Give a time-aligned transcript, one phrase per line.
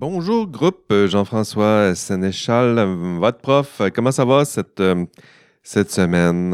[0.00, 3.82] Bonjour groupe, euh, Jean-François Sénéchal, euh, votre prof.
[3.82, 4.82] Euh, comment ça va cette,
[5.62, 6.52] cette semaine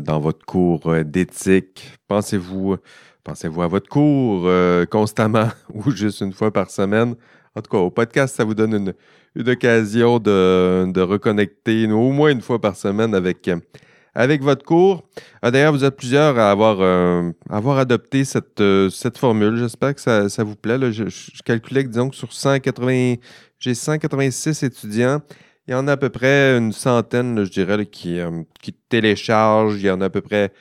[0.00, 1.98] dans votre cours d'éthique?
[2.08, 2.78] Pensez-vous
[3.24, 4.50] pensez-vous à votre cours
[4.88, 7.14] constamment ou juste une fois par semaine?
[7.54, 8.94] En tout cas, au podcast, ça vous donne une,
[9.34, 13.50] une occasion de, de reconnecter au moins une fois par semaine avec
[14.18, 15.04] avec votre cours.
[15.42, 19.56] Ah, d'ailleurs, vous êtes plusieurs à avoir, euh, adopté cette, euh, cette formule.
[19.56, 20.76] J'espère que ça, vous plaît.
[20.90, 21.04] Je,
[21.44, 23.14] calculais que, disons que sur 180,
[23.60, 25.22] j'ai 186 étudiants.
[25.68, 29.76] Il y en a à peu près une centaine, je dirais, qui, euh, qui téléchargent.
[29.76, 30.52] Il y en a à peu près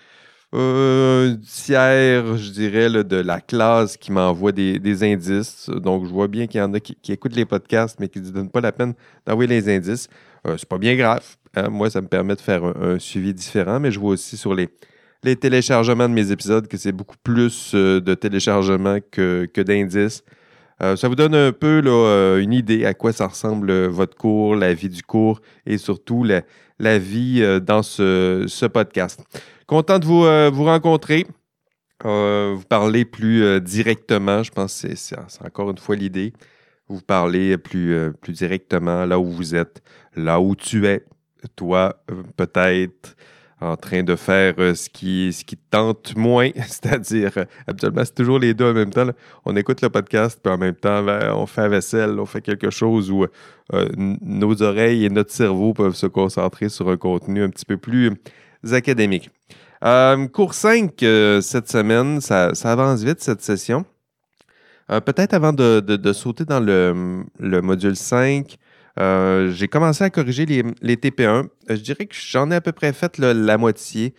[0.53, 5.67] un tiers, je dirais, de la classe qui m'envoie des, indices.
[5.69, 8.29] Donc, je vois bien qu'il y en a qui, écoutent les podcasts, mais qui ne
[8.29, 8.93] donnent pas la peine
[9.25, 10.07] d'envoyer les indices.
[10.45, 11.37] c'est pas bien grave.
[11.57, 14.53] Hein, moi, ça me permet de faire un, suivi différent, mais je vois aussi sur
[14.53, 14.69] les,
[15.23, 20.23] les téléchargements de mes épisodes que c'est beaucoup plus euh, de téléchargements que, d'indices.
[20.83, 24.55] Euh, ça vous donne un peu euh, une idée à quoi ça ressemble votre cours,
[24.55, 29.23] la vie du cours et surtout la, vie dans ce, podcast.
[29.65, 30.21] Content de vous,
[30.55, 31.25] vous rencontrer.
[32.03, 36.33] vous parler plus directement, je pense que c'est encore une fois l'idée.
[36.87, 39.81] Vous parler plus, plus directement là où vous êtes,
[40.15, 41.03] là où tu es,
[41.55, 43.15] toi, euh, peut-être
[43.59, 48.03] en train de faire euh, ce, qui, ce qui te tente moins, c'est-à-dire, euh, habituellement,
[48.05, 49.07] c'est toujours les deux en même temps.
[49.45, 52.41] On écoute le podcast, puis en même temps, ben, on fait la vaisselle, on fait
[52.41, 53.25] quelque chose où
[53.97, 58.13] nos oreilles et notre cerveau peuvent se concentrer sur un contenu un petit peu plus
[58.71, 59.29] académique.
[60.31, 60.93] cours 5
[61.41, 63.85] cette semaine, ça, avance vite cette session.
[64.87, 68.57] Peut-être avant de, sauter dans le, le module 5,
[68.99, 71.25] euh, j'ai commencé à corriger les, TP1.
[71.25, 74.13] Euh, je dirais que j'en ai à peu près fait la moitié.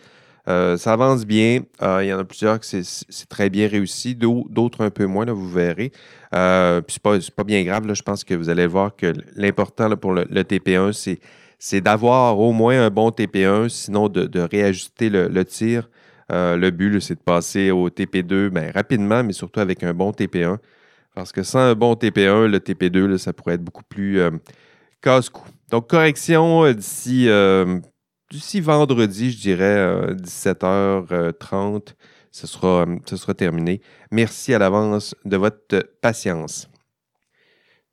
[0.47, 1.61] Euh, ça avance bien.
[1.81, 5.33] Il y en a plusieurs que c'est très bien réussi, d'autres un peu moins, là,
[5.33, 5.89] vous verrez.
[5.91, 7.93] puis c'est pas, pas bien grave.
[7.93, 11.17] je pense que vous allez voir que l'important pour le, TP1,
[11.59, 15.89] c'est d'avoir au moins un bon TP1, sinon de, réajuster le, tir.
[16.29, 20.57] le but, c'est de passer au TP2 ben, rapidement, mais surtout avec un bon TP1.
[21.13, 24.19] Parce que sans un bon TP1, le TP2, ça pourrait être beaucoup plus
[25.01, 25.43] casse-cou.
[25.69, 26.73] Donc, correction euh,
[27.07, 27.79] euh,
[28.31, 31.11] d'ici, vendredi, je dirais, 17h30.
[31.13, 31.93] Euh,
[32.31, 33.81] ce sera, ce sera terminé.
[34.11, 36.69] Merci à l'avance de votre patience.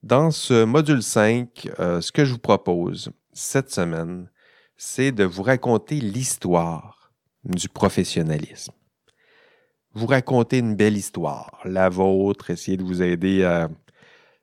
[0.02, 4.30] Dans ce module 5, ce que je vous propose cette semaine,
[4.76, 7.12] c'est de vous raconter l'histoire
[7.44, 8.72] du professionnalisme.
[9.94, 13.70] Vous raconter une belle histoire, la vôtre, essayer de vous aider à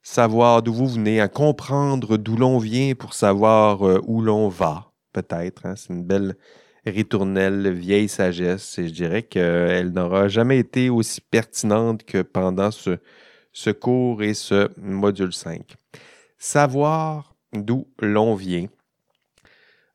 [0.03, 4.91] savoir d'où vous venez, à comprendre d'où l'on vient pour savoir euh, où l'on va,
[5.13, 5.65] peut-être.
[5.65, 5.75] Hein.
[5.75, 6.35] C'est une belle
[6.85, 12.97] ritournelle, vieille sagesse, et je dirais qu'elle n'aura jamais été aussi pertinente que pendant ce,
[13.53, 15.61] ce cours et ce module 5.
[16.37, 18.67] Savoir d'où l'on vient.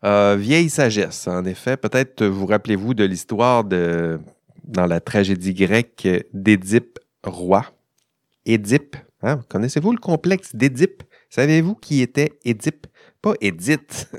[0.05, 1.77] Euh, vieille sagesse, en effet.
[1.77, 4.19] Peut-être vous rappelez-vous de l'histoire de
[4.65, 7.65] dans la tragédie grecque d'Édipe roi.
[8.45, 9.41] Édipe, Hein?
[9.49, 11.03] Connaissez-vous le complexe d'Édipe?
[11.31, 12.87] Savez-vous qui était Édipe?
[13.21, 14.11] Pas Édite.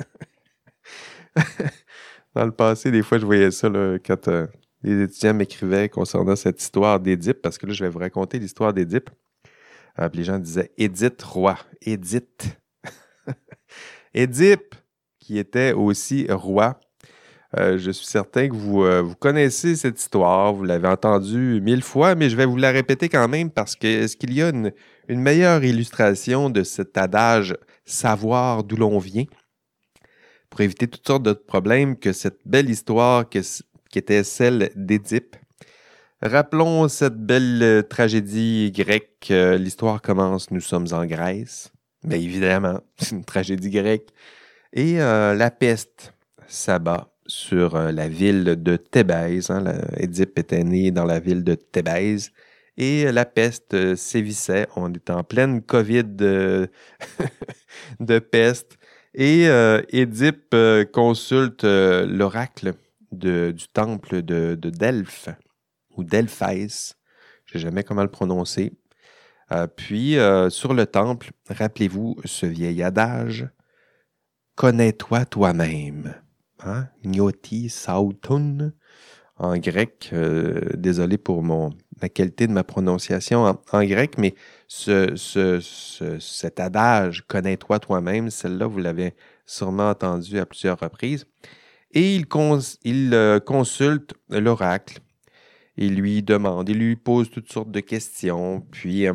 [2.36, 3.70] Dans le passé, des fois, je voyais ça
[4.06, 4.48] quand euh,
[4.84, 8.74] les étudiants m'écrivaient concernant cette histoire d'Édipe, parce que là, je vais vous raconter l'histoire
[8.74, 9.10] d'Édipe.
[10.00, 11.58] Euh, les gens disaient Édite roi.
[11.82, 12.60] Édite.
[14.14, 14.76] Édipe,
[15.20, 16.80] qui était aussi roi
[17.58, 21.82] euh, je suis certain que vous, euh, vous connaissez cette histoire, vous l'avez entendue mille
[21.82, 24.50] fois, mais je vais vous la répéter quand même parce que est-ce qu'il y a
[24.50, 24.72] une,
[25.08, 29.26] meilleure illustration de cet adage savoir d'où l'on vient
[30.52, 33.40] pour éviter toutes sortes de problèmes que cette belle histoire qui
[33.96, 35.36] était celle d'Édipe?
[36.22, 39.30] Rappelons cette belle euh, tragédie grecque.
[39.30, 41.72] L'histoire commence, nous sommes en Grèce.
[42.04, 44.10] Bien évidemment, c'est une tragédie grecque.
[44.72, 46.14] Et la peste
[46.46, 49.52] s'abat sur euh, la ville de Thébèse.
[49.52, 49.64] Hein,
[49.96, 52.32] Édipe était né dans la ville de Thébèse
[52.76, 54.68] et la peste euh, sévissait.
[54.76, 56.70] On est en pleine COVID de,
[58.20, 58.78] peste.
[59.14, 62.74] Et euh, consulte l'oracle
[63.12, 65.30] du temple de, Delphes
[65.96, 66.96] ou Delphès.
[67.46, 68.74] Je ne sais jamais comment le prononcer.
[69.76, 70.18] puis,
[70.50, 73.50] sur le temple, rappelez-vous ce vieil adage
[74.56, 76.14] Connais-toi toi-même.
[76.64, 76.88] Hein?
[79.38, 80.10] En grec.
[80.12, 81.72] Euh, désolé pour mon,
[82.02, 84.36] la qualité de ma prononciation en, grec, mais
[84.68, 85.16] ce,
[86.20, 89.14] cet adage connais-toi toi-même, celle-là, vous l'avez
[89.46, 91.26] sûrement entendu à plusieurs reprises.
[91.92, 92.26] Et il,
[92.84, 95.00] il euh, consulte l'oracle.
[95.78, 98.62] Il lui demande, il lui pose toutes sortes de questions.
[98.72, 99.14] Puis euh,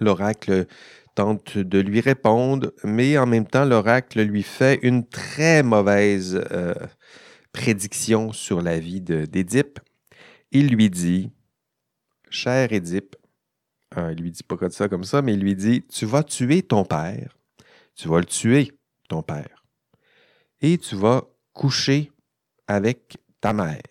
[0.00, 0.66] l'oracle
[1.14, 6.74] tente de lui répondre, mais en même temps, l'oracle lui fait une très mauvaise euh,
[7.52, 9.78] prédiction sur la vie d'Édipe.
[10.50, 11.30] Il lui dit,
[12.30, 13.16] cher Édipe,
[13.96, 16.22] il il lui dit pas comme ça, comme ça, mais il lui dit, tu vas
[16.22, 17.36] tuer ton père,
[17.94, 18.72] tu vas le tuer,
[19.08, 19.64] ton père,
[20.60, 22.10] et tu vas coucher
[22.66, 23.82] avec ta mère.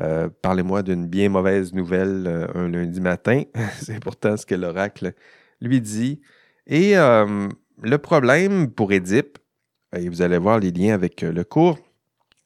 [0.00, 3.42] Euh, parlez-moi d'une bien mauvaise nouvelle euh, un lundi matin.
[3.80, 5.14] C'est pourtant ce que l'oracle
[5.60, 6.20] lui dit.
[6.66, 7.48] Et euh,
[7.82, 9.38] le problème pour Édipe,
[9.96, 11.78] et vous allez voir les liens avec le cours,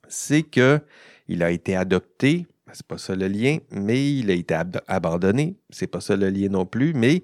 [0.09, 0.81] c'est que
[1.29, 4.55] il a été adopté, c'est pas ça le lien, mais il a été
[4.89, 7.23] abandonné, c'est pas ça le lien non plus, mais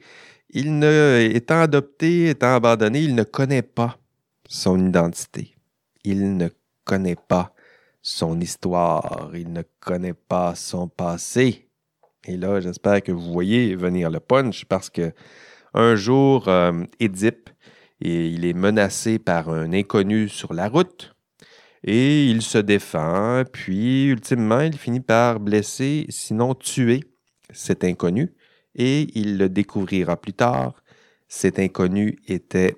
[0.51, 3.99] il ne, étant adopté, étant abandonné, il ne connaît pas
[4.49, 5.55] son identité.
[6.05, 6.49] Il ne
[6.85, 7.55] connaît pas
[8.03, 11.69] son histoire, il ne connaît pas son passé.
[12.27, 15.13] Et là, j'espère que vous voyez venir le punch parce que
[15.75, 17.51] un jour, euh, Édipe,
[18.01, 21.15] il est menacé par un inconnu sur la route
[21.85, 27.05] et il se défend, puis ultimement, il finit par blesser, sinon tuer
[27.53, 28.33] cet inconnu
[28.75, 30.83] et il le découvrira plus tard.
[31.29, 32.77] Cet inconnu était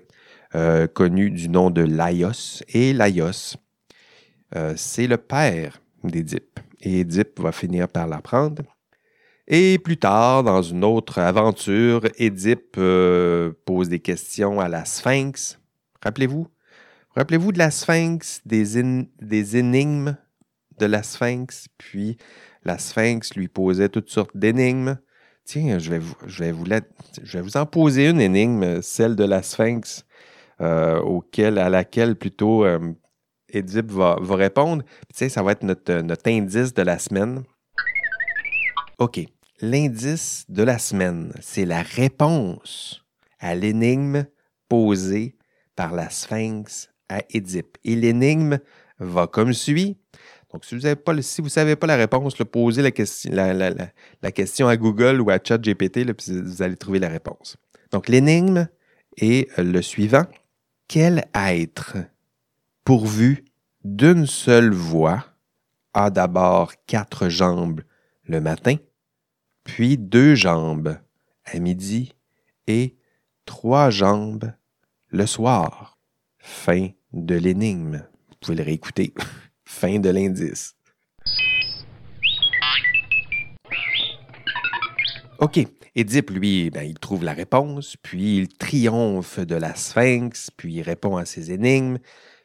[0.54, 3.56] euh, connu du nom de Laios et Laios
[4.54, 6.60] euh, c'est le père d'Édipe.
[6.80, 8.62] Et Édipe va finir par l'apprendre.
[9.54, 15.60] Et plus tard, dans une autre aventure, Édipe euh, pose des questions à la Sphinx.
[16.02, 16.48] Rappelez-vous?
[17.14, 18.64] Rappelez-vous de la Sphinx, des,
[19.20, 20.16] des énigmes
[20.78, 22.16] de la Sphinx, puis
[22.64, 24.96] la Sphinx lui posait toutes sortes d'énigmes.
[25.44, 26.64] Tiens, je vais, vous, je, vais vous
[27.22, 30.06] je vais vous en poser une énigme, celle de la Sphinx,
[30.62, 32.64] euh, auquel, à laquelle plutôt
[33.50, 34.82] Édipe va, répondre.
[35.12, 37.42] ça va être notre, notre indice de la semaine.
[38.98, 39.26] OK.
[39.64, 43.04] L'indice de la semaine, c'est la réponse
[43.38, 44.26] à l'énigme
[44.68, 45.36] posée
[45.76, 47.78] par la Sphinx à Édipe.
[47.84, 48.58] Et l'énigme
[48.98, 49.96] va comme suit.
[50.52, 54.76] Donc, si vous ne si savez pas la réponse, posez la question, la, question à
[54.76, 57.56] Google ou à ChatGPT, puis vous allez trouver la réponse.
[57.92, 58.66] Donc, l'énigme
[59.16, 60.26] est le suivant.
[60.88, 61.98] Quel être
[62.84, 63.44] pourvu
[63.84, 65.24] d'une seule voix,
[65.94, 67.82] a d'abord quatre jambes
[68.24, 68.76] le matin,
[69.64, 70.98] puis deux jambes
[71.44, 72.14] à midi
[72.66, 72.96] et
[73.44, 74.52] trois jambes
[75.08, 75.98] le soir.
[76.38, 78.04] Fin de l'énigme.
[78.28, 79.14] Vous pouvez le réécouter.
[79.64, 80.74] fin de l'indice.
[85.38, 85.66] OK.
[85.94, 90.82] Édipe, lui, ben, il trouve la réponse, puis il triomphe de la sphinx, puis il
[90.82, 91.98] répond à ses énigmes,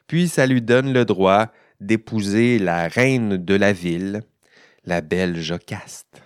[0.06, 1.46] puis ça lui donne le droit
[1.80, 4.22] d'épouser la reine de la ville,
[4.84, 6.22] la belle Jocaste,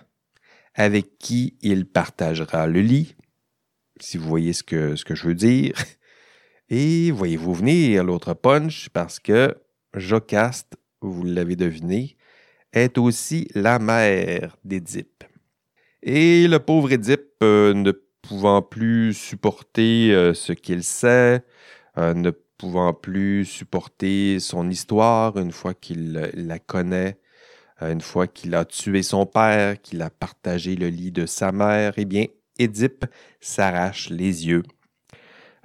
[0.75, 3.15] avec qui il partagera le lit,
[3.99, 5.75] si vous voyez ce que, ce que je veux dire.
[6.69, 9.55] Et voyez-vous venir l'autre punch parce que
[9.93, 12.17] Jocaste, vous l'avez deviné,
[12.71, 15.23] est aussi la mère d'Édipe.
[16.01, 17.91] Et le pauvre Édipe, euh, ne
[18.21, 21.43] pouvant plus supporter euh, ce qu'il sait,
[21.97, 27.19] euh, ne pouvant plus supporter son histoire une fois qu'il la connaît,
[27.91, 31.93] une fois qu'il a tué son père, qu'il a partagé le lit de sa mère,
[31.97, 32.25] eh bien,
[32.59, 33.05] Édipe
[33.41, 34.63] s'arrache les yeux.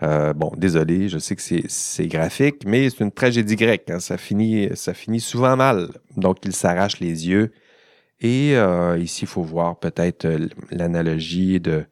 [0.02, 3.90] Euh, bon, désolé, je sais que c'est graphique, mais c'est une tragédie grecque.
[3.90, 4.00] Hein.
[4.00, 5.90] ça, finit, ça finit souvent mal.
[6.16, 7.52] Donc, il s'arrache les yeux.
[8.20, 10.26] Et euh, ici, il faut voir peut-être
[10.70, 11.87] l'analogie de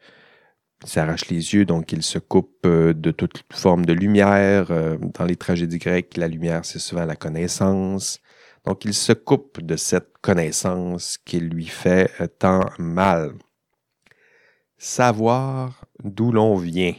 [0.82, 4.70] il s'arrache les yeux, donc il se coupe euh, de toute forme de lumière.
[4.70, 8.20] Euh, dans les tragédies grecques, la lumière, c'est souvent la connaissance.
[8.66, 13.32] Donc il se coupe de cette connaissance qui lui fait tant mal.
[14.76, 16.94] Savoir d'où l'on vient.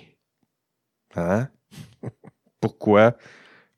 [1.16, 1.50] Hein?
[2.62, 3.18] Pourquoi?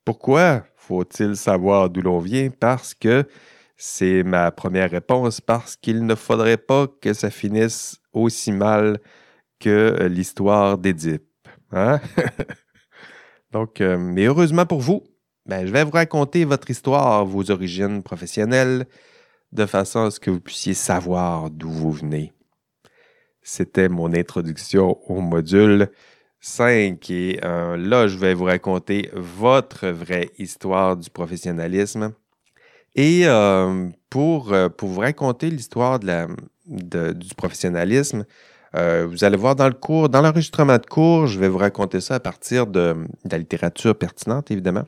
[0.06, 2.50] Pourquoi faut-il savoir d'où l'on vient?
[2.52, 3.28] Parce que
[3.76, 9.00] c'est ma première réponse, parce qu'il ne faudrait pas que ça finisse aussi mal
[9.60, 11.48] que l'histoire d'Édipe.
[11.72, 12.00] Hein?
[13.52, 15.04] Donc, euh, mais heureusement pour vous,
[15.50, 18.86] ben, je vais vous raconter votre histoire, vos origines professionnelles,
[19.52, 22.32] de façon à ce que vous puissiez savoir d'où vous venez.
[23.42, 25.90] C'était mon introduction au module
[26.40, 32.14] 5 et euh, là, je vais vous raconter votre vraie histoire du professionnalisme.
[32.96, 33.26] Et
[34.10, 38.26] pour, pour vous raconter l'histoire du professionnalisme,
[38.76, 42.02] euh, vous allez voir dans le cours, dans l'enregistrement de cours, je vais vous raconter
[42.02, 42.96] ça à partir de,
[43.30, 44.86] la littérature pertinente, évidemment.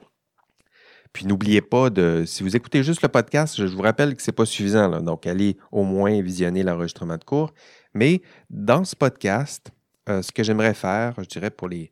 [1.14, 4.32] Puis n'oubliez pas de, si vous écoutez juste le podcast, je vous rappelle que ce
[4.32, 5.02] n'est pas suffisant.
[5.02, 7.54] donc, allez au moins visionner l'enregistrement de cours.
[7.94, 9.72] Mais dans ce podcast,
[10.08, 11.92] ce que j'aimerais faire, je dirais pour les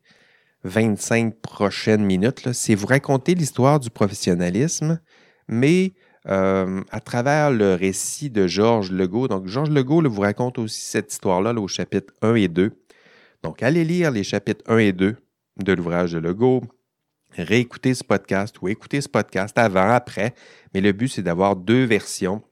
[0.64, 5.00] 25 prochaines minutes, c'est vous raconter l'histoire du professionnalisme,
[5.48, 5.92] mais
[6.24, 9.28] à travers le récit de Georges Legault.
[9.28, 12.72] Donc, Georges Legault vous raconte aussi cette histoire-là au chapitre 1 et 2.
[13.42, 15.16] Donc, allez lire les chapitres 1 et 2
[15.58, 16.62] de l'ouvrage de Legault,
[17.36, 20.34] réécouter ce podcast ou écouter ce podcast avant, après.
[20.74, 22.42] Mais le but, c'est d'avoir deux versions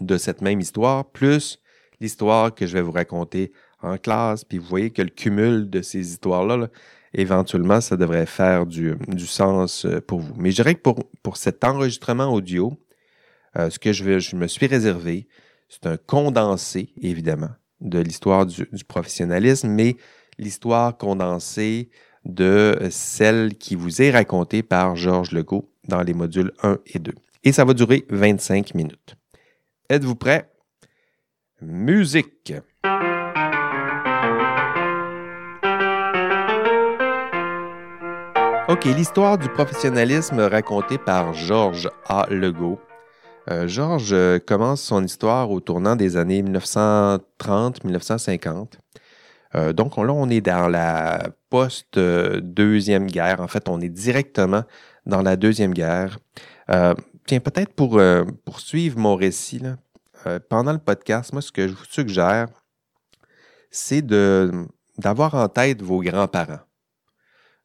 [0.00, 1.60] de cette même histoire, plus
[2.00, 4.44] l'histoire que je vais vous raconter en classe.
[4.44, 6.68] Puis vous voyez que le cumul de ces histoires-là,
[7.14, 8.96] éventuellement, ça devrait faire du,
[9.26, 10.34] sens euh, pour vous.
[10.36, 10.90] Mais je dirais que
[11.22, 12.72] pour, cet enregistrement audio,
[13.56, 15.26] euh, ce que je, je, me suis réservé,
[15.68, 19.96] c'est un condensé, évidemment, de l'histoire du, professionnalisme, mais
[20.38, 21.90] l'histoire condensée
[22.28, 27.12] de celle qui vous est racontée par Georges Legault dans les modules 1 et 2.
[27.44, 29.16] Et ça va durer 25 minutes.
[29.88, 30.50] Êtes-vous prêts?
[31.62, 32.52] Musique.
[38.68, 42.26] OK, l'histoire du professionnalisme racontée par Georges A.
[42.28, 42.78] Legault.
[43.50, 48.72] Euh, Georges euh, commence son histoire au tournant des années 1930-1950.
[49.54, 53.40] Euh, donc là, on est dans la post-deuxième guerre.
[53.40, 54.64] En fait, on est directement
[55.06, 56.18] dans la deuxième guerre.
[56.68, 58.00] tiens, peut-être pour
[58.44, 59.62] poursuivre mon récit,
[60.50, 62.48] pendant le podcast, moi, ce que je vous suggère,
[63.70, 66.60] c'est d'avoir en tête vos grands-parents.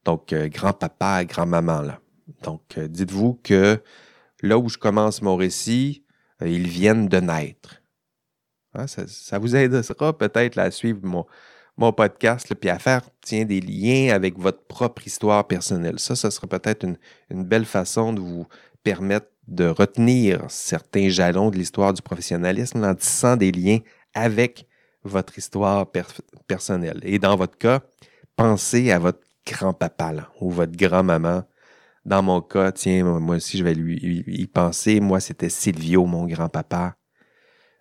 [0.05, 1.99] Donc, grand-papa, grand-maman, là.
[2.43, 3.81] Donc, dites-vous que
[4.41, 6.05] là où je commence mon récit,
[6.41, 7.81] ils viennent de naître.
[8.75, 11.25] Hein, ça, vous aidera peut-être à suivre mon,
[11.77, 12.77] mon podcast, puis à
[13.21, 15.99] tiens, des liens avec votre propre histoire personnelle.
[15.99, 18.47] Ça, ça sera peut-être une, belle façon de vous
[18.83, 23.79] permettre de retenir certains jalons de l'histoire du professionnalisme en tissant des liens
[24.13, 24.67] avec
[25.03, 25.87] votre histoire
[26.47, 26.99] personnelle.
[27.03, 27.81] Et dans votre cas,
[28.35, 31.43] pensez à votre grand-papa ou votre grand-maman.
[32.05, 34.99] Dans mon cas, tiens, moi aussi, je vais lui y penser.
[34.99, 36.95] Moi, c'était Silvio, mon grand-papa.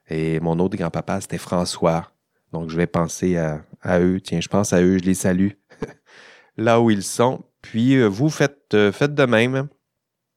[0.09, 2.12] Et mon autre grand-papa, c'était François.
[2.53, 4.21] Donc, je vais penser à, eux.
[4.21, 5.53] Tiens, je pense à eux, je les salue
[6.57, 7.45] là où ils sont.
[7.63, 9.69] Puis, euh, vous faites, euh, faites de même.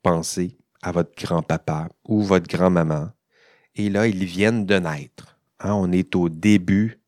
[0.01, 3.09] Pensez à votre grand-papa ou votre grand-maman.
[3.75, 5.37] Et là, ils viennent de naître.
[5.59, 7.01] Hein, on est au début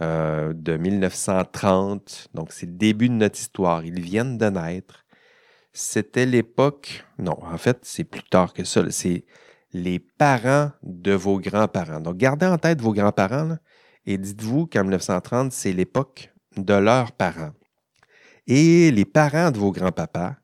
[0.00, 2.28] euh, de 1930.
[2.34, 3.84] Donc, c'est le début de notre histoire.
[3.84, 5.04] Ils viennent de naître.
[5.72, 7.04] C'était l'époque.
[7.18, 8.90] Non, en fait, c'est plus tard que ça.
[8.90, 9.24] C'est
[9.72, 12.00] les parents de vos grands-parents.
[12.00, 13.56] Donc, gardez en tête vos grands-parents.
[14.06, 17.52] Et dites-vous qu'en 1930, c'est l'époque de leurs parents.
[18.46, 20.36] Et les parents de vos grands-papas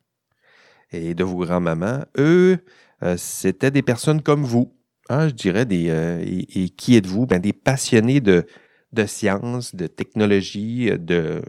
[0.93, 2.59] et de vos grands-mamans, eux,
[3.03, 4.73] euh, c'était des personnes comme vous.
[5.09, 5.89] Hein, je dirais des.
[5.91, 7.27] Euh, et, qui êtes-vous?
[7.27, 8.47] Ben, des passionnés de,
[8.93, 11.43] de sciences, de technologie, de,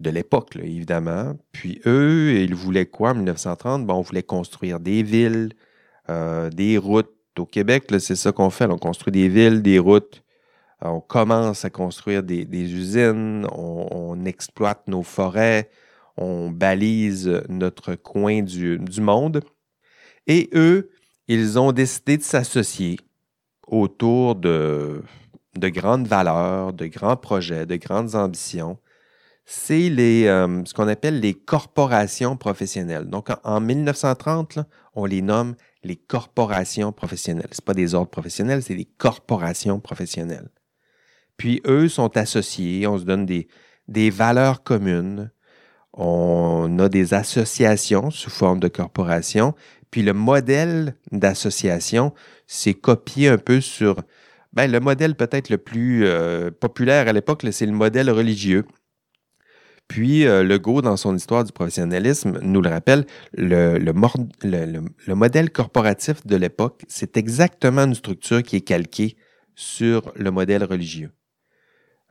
[0.00, 1.36] de l'époque, évidemment.
[1.52, 3.86] Puis eux, ils voulaient quoi en 1930?
[3.86, 5.50] Bon, on voulait construire des villes,
[6.10, 7.10] euh, des routes.
[7.38, 8.66] Au Québec, c'est ça qu'on fait.
[8.66, 10.22] on construit des villes, des routes,
[10.84, 15.70] on commence à construire des, usines, on, exploite nos forêts,
[16.16, 19.42] on balise notre coin du, monde.
[20.26, 20.90] Et eux,
[21.28, 22.98] ils ont décidé de s'associer
[23.66, 25.02] autour de,
[25.56, 28.78] de, grandes valeurs, de grands projets, de grandes ambitions.
[29.44, 33.06] C'est euh, ce qu'on appelle les corporations professionnelles.
[33.06, 34.60] Donc, en, 1930,
[34.94, 37.48] on les nomme les corporations professionnelles.
[37.50, 40.48] Ce pas des ordres professionnels, c'est des corporations professionnelles.
[41.42, 45.32] Puis eux sont associés, on se donne des, valeurs communes,
[45.92, 49.52] on a des associations sous forme de corporation,
[49.90, 52.14] puis le modèle d'association,
[52.46, 53.96] c'est copié un peu sur
[54.52, 58.64] ben, le modèle peut-être le plus euh, populaire à l'époque, c'est le modèle religieux.
[59.88, 66.24] Puis euh, Legault, dans son histoire du professionnalisme, nous le rappelle, le, le modèle corporatif
[66.24, 69.16] de l'époque, c'est exactement une structure qui est calquée
[69.56, 71.10] sur le modèle religieux.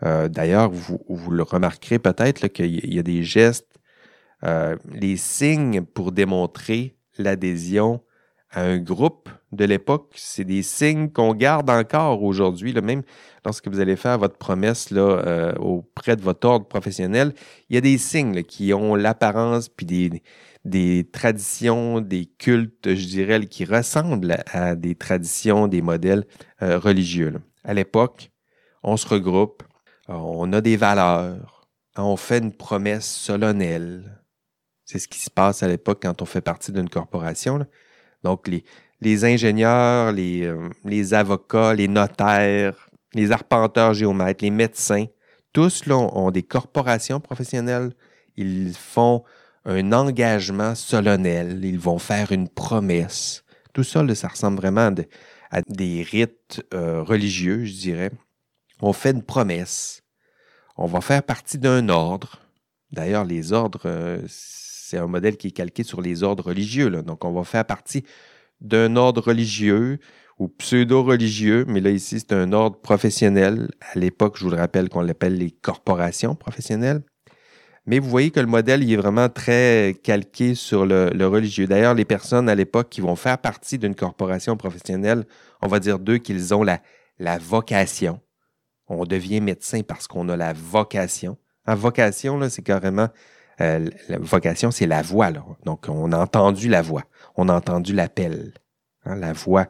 [0.04, 3.80] Euh, d'ailleurs, vous, le remarquerez peut-être qu'il y a des gestes,
[4.44, 8.02] euh, les signes pour démontrer l'adhésion
[8.50, 12.74] à un groupe de l'époque, c'est des signes qu'on garde encore aujourd'hui.
[12.74, 13.04] Même
[13.46, 17.34] lorsque vous allez faire votre promesse euh, auprès de votre ordre professionnel,
[17.70, 20.24] il y a des signes qui ont l'apparence puis des,
[20.66, 26.26] des traditions, des cultes, je dirais, qui ressemblent à, des traditions, des modèles
[26.60, 27.34] religieux.
[27.64, 28.32] À l'époque,
[28.84, 29.64] on se regroupe,
[30.14, 34.22] on a des valeurs, on fait une promesse solennelle.
[34.86, 37.66] C'est ce qui se passe à l'époque quand on fait partie d'une corporation.
[38.24, 38.50] Donc,
[39.02, 45.06] les, ingénieurs, les, euh, les, avocats, les notaires, les arpenteurs géomètres, les médecins,
[45.54, 47.94] tous ont des corporations professionnelles.
[48.38, 49.24] Ils font
[49.66, 51.64] un engagement solennel.
[51.64, 53.44] Ils vont faire une promesse.
[53.74, 54.94] Tout ça, ça ressemble vraiment
[55.52, 58.12] à, des rites euh, religieux, je dirais.
[58.82, 60.01] On fait une promesse.
[60.84, 62.40] On va faire partie d'un ordre.
[62.92, 66.90] D'ailleurs, les ordres, euh, c'est un modèle qui est calqué sur les ordres religieux.
[67.04, 68.04] Donc, on va faire partie
[68.62, 70.00] d'un ordre religieux
[70.40, 73.70] ou pseudo-religieux, mais là, ici, c'est un ordre professionnel.
[73.94, 77.04] À l'époque, je vous le rappelle qu'on l'appelle les corporations professionnelles.
[77.86, 81.68] Mais vous voyez que le modèle il est vraiment très calqué sur le, religieux.
[81.68, 85.26] D'ailleurs, les personnes à l'époque qui vont faire partie d'une corporation professionnelle,
[85.62, 86.82] on va dire d'eux qu'ils ont la,
[87.20, 88.20] la vocation.
[88.94, 91.38] On devient médecin parce qu'on a la vocation.
[91.66, 93.08] La vocation, c'est carrément.
[93.62, 95.32] Euh, la vocation, c'est la voix.
[95.64, 97.04] Donc, on a entendu la voix.
[97.36, 98.54] On a entendu l'appel.
[99.06, 99.68] Hein, la voix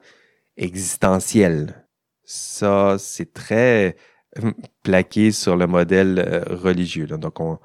[0.58, 1.86] existentielle.
[2.24, 3.96] Ça, c'est très
[4.44, 4.52] euh,
[4.82, 7.06] plaqué sur le modèle euh, religieux.
[7.06, 7.60] Donc, on,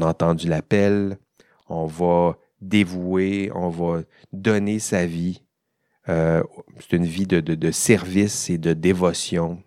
[0.00, 1.18] a entendu l'appel,
[1.68, 4.00] on va dévouer, on va
[4.32, 5.42] donner sa vie.
[6.06, 9.62] C'est une vie de, service et de dévotion.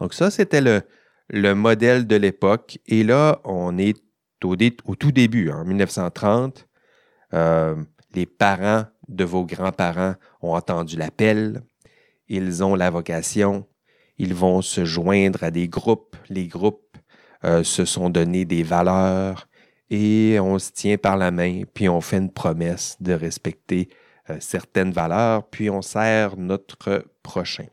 [0.00, 0.82] Donc, ça, c'était le,
[1.28, 2.78] le modèle de l'époque.
[2.86, 3.96] Et là, on est
[4.42, 6.68] au, tout début, en 1930.
[7.32, 11.62] les parents de vos grands-parents ont entendu l'appel
[12.28, 13.66] ils ont la vocation,
[14.18, 16.96] ils vont se joindre à des groupes, les groupes
[17.44, 19.48] euh, se sont donnés des valeurs
[19.90, 23.88] et on se tient par la main, puis on fait une promesse de respecter
[24.30, 27.66] euh, certaines valeurs, puis on sert notre prochain.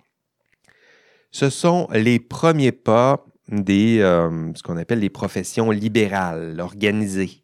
[1.32, 7.42] Ce sont les premiers pas des euh, ce qu'on appelle les professions libérales, organisées.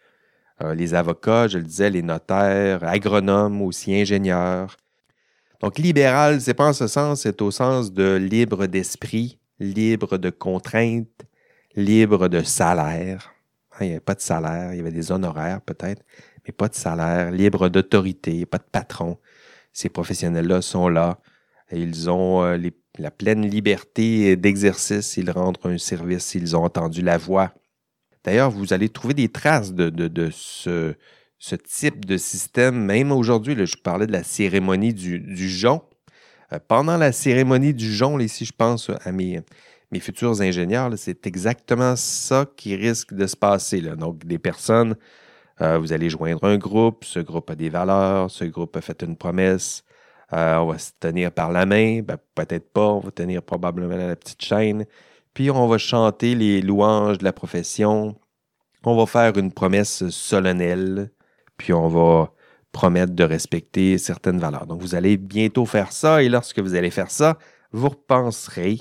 [0.73, 4.75] les avocats, je le disais, les notaires, agronomes, aussi ingénieurs,
[5.59, 10.29] donc, libéral, c'est pas en ce sens, c'est au sens de libre d'esprit, libre de
[10.29, 11.25] contraintes,
[11.75, 13.31] libre de salaire.
[13.73, 16.03] Hein, il n'y avait pas de salaire, il y avait des honoraires peut-être,
[16.45, 19.17] mais pas de salaire, libre d'autorité, pas de patron.
[19.73, 21.19] Ces professionnels-là sont là.
[21.71, 22.55] Et ils ont euh,
[22.99, 27.53] la pleine liberté d'exercice, ils rendent un service, ils ont entendu la voix.
[28.23, 30.95] D'ailleurs, vous allez trouver des traces de, ce,
[31.55, 35.83] type de système, même aujourd'hui, je parlais de la cérémonie du, du jonc.
[36.53, 39.41] Euh, pendant la cérémonie du jonc, ici, je pense à mes,
[39.99, 43.81] futurs ingénieurs, c'est exactement ça qui risque de se passer.
[43.81, 44.95] Donc, des personnes,
[45.61, 49.01] euh, vous allez joindre un groupe, ce groupe a des valeurs, ce groupe a fait
[49.03, 49.83] une promesse,
[50.31, 54.15] on va se tenir par la main, ben, peut-être pas, on va tenir probablement la
[54.15, 54.85] petite chaîne,
[55.33, 58.15] puis on va chanter les louanges de la profession,
[58.83, 61.11] on va faire une promesse solennelle,
[61.57, 62.31] puis on va
[62.71, 64.67] promettre de respecter certaines valeurs.
[64.67, 67.37] Donc, vous allez bientôt faire ça, et lorsque vous allez faire ça,
[67.71, 68.79] vous repenserez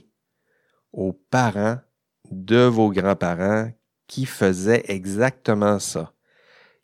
[0.93, 1.79] aux parents
[2.31, 3.71] de vos grands-parents
[4.07, 6.13] qui faisaient exactement ça,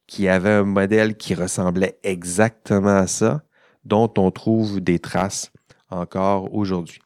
[0.06, 3.42] qui avaient un modèle qui ressemblait exactement à ça,
[3.84, 5.52] dont on trouve des traces
[5.90, 7.00] encore aujourd'hui.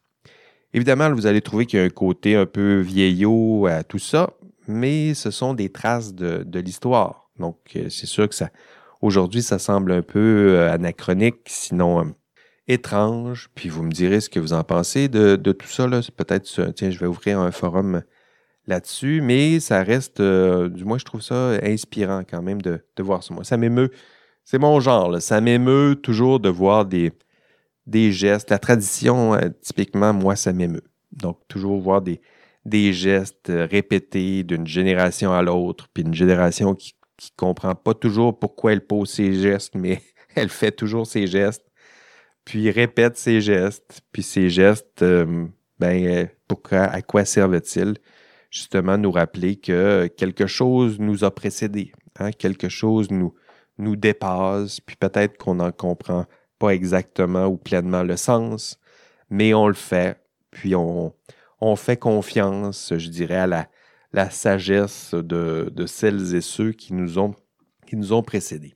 [0.73, 4.31] Évidemment, vous allez trouver qu'il y a un côté un peu vieillot à tout ça,
[4.67, 7.27] mais ce sont des traces de, de l'histoire.
[7.39, 8.49] Donc, euh, c'est sûr que ça,
[9.01, 12.09] Aujourd'hui, ça semble un peu euh, anachronique, sinon euh,
[12.67, 13.49] étrange.
[13.53, 15.87] Puis vous me direz ce que vous en pensez de, tout ça.
[16.15, 18.01] Peut-être, tiens, je vais ouvrir un forum
[18.65, 23.33] là-dessus, mais ça reste, du moins, je trouve ça inspirant quand même de, voir ça.
[23.33, 23.91] Moi, ça m'émeut.
[24.49, 25.21] C'est mon genre.
[25.21, 27.11] Ça m'émeut toujours de voir des,
[28.11, 28.49] gestes.
[28.49, 30.85] La tradition, typiquement, moi, ça m'émeut.
[31.11, 32.21] Donc, toujours voir des,
[32.63, 38.37] des gestes répétés d'une génération à l'autre, puis une génération qui qui comprend pas toujours
[38.37, 40.01] pourquoi elle pose ses gestes, mais
[40.35, 41.65] elle fait toujours ses gestes,
[42.45, 45.47] puis répète ses gestes, puis ses gestes, euh,
[45.79, 47.95] ben, euh, pourquoi, à quoi servent-ils?
[48.49, 53.33] Justement, nous rappeler que quelque chose nous a précédés, hein, quelque chose nous,
[53.77, 56.25] nous dépasse, puis peut-être qu'on n'en comprend
[56.59, 58.79] pas exactement ou pleinement le sens,
[59.29, 60.17] mais on le fait,
[60.51, 61.13] puis on,
[61.61, 63.67] on fait confiance, je dirais, à la,
[64.13, 67.35] la sagesse de, celles et ceux qui nous ont,
[67.85, 68.75] qui nous ont précédés.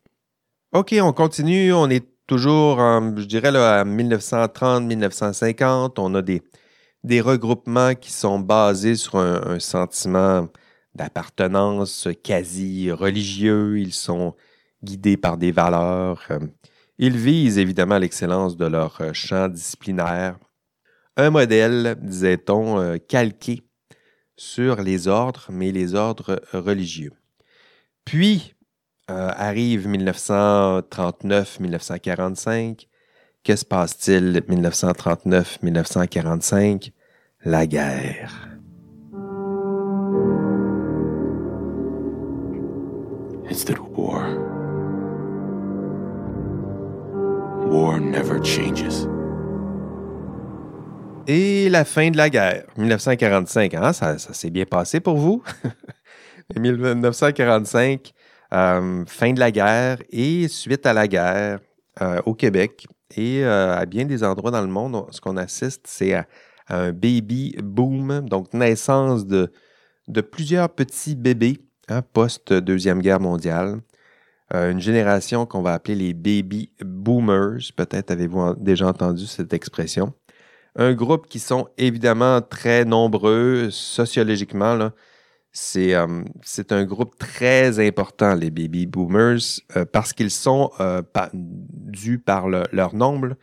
[0.73, 1.73] OK, on continue.
[1.73, 5.93] On est toujours, en, je dirais, là, à 1930-1950.
[5.97, 6.41] On a des,
[7.03, 10.47] des regroupements qui sont basés sur un, sentiment
[10.95, 13.79] d'appartenance quasi religieux.
[13.79, 14.35] Ils sont
[14.83, 16.23] guidés par des valeurs.
[16.31, 16.39] Euh,
[16.97, 20.37] ils visent évidemment l'excellence de leur euh, champ disciplinaire.
[21.17, 23.61] Un modèle, disait-on, euh, calqué
[24.35, 27.13] sur les ordres, mais les ordres religieux.
[28.05, 28.55] Puis
[29.07, 32.87] arrive 1939-1945.
[33.43, 36.91] Que se passe-t-il 1939-1945?
[37.43, 38.51] La guerre.
[43.51, 44.50] It's the war.
[47.71, 49.07] War never changes.
[51.25, 55.41] Et la fin de la guerre, 1945, hein, ça, s'est bien passé pour vous?
[56.59, 58.11] 1945,
[58.53, 61.61] euh, fin de la guerre et suite à la guerre
[62.01, 65.83] euh, au Québec et euh, à bien des endroits dans le monde, ce qu'on assiste,
[65.85, 66.27] c'est à,
[66.67, 69.49] à un baby boom, donc naissance de,
[70.09, 73.79] de plusieurs petits bébés hein, post-deuxième guerre mondiale.
[74.53, 77.71] Euh, une génération qu'on va appeler les baby boomers.
[77.75, 80.13] Peut-être avez-vous déjà entendu cette expression.
[80.75, 84.91] Un groupe qui sont évidemment très nombreux sociologiquement.
[85.75, 90.71] euh, c'est un groupe très important, les baby boomers, euh, parce qu'ils sont
[91.33, 93.35] dus par le- leur nombre.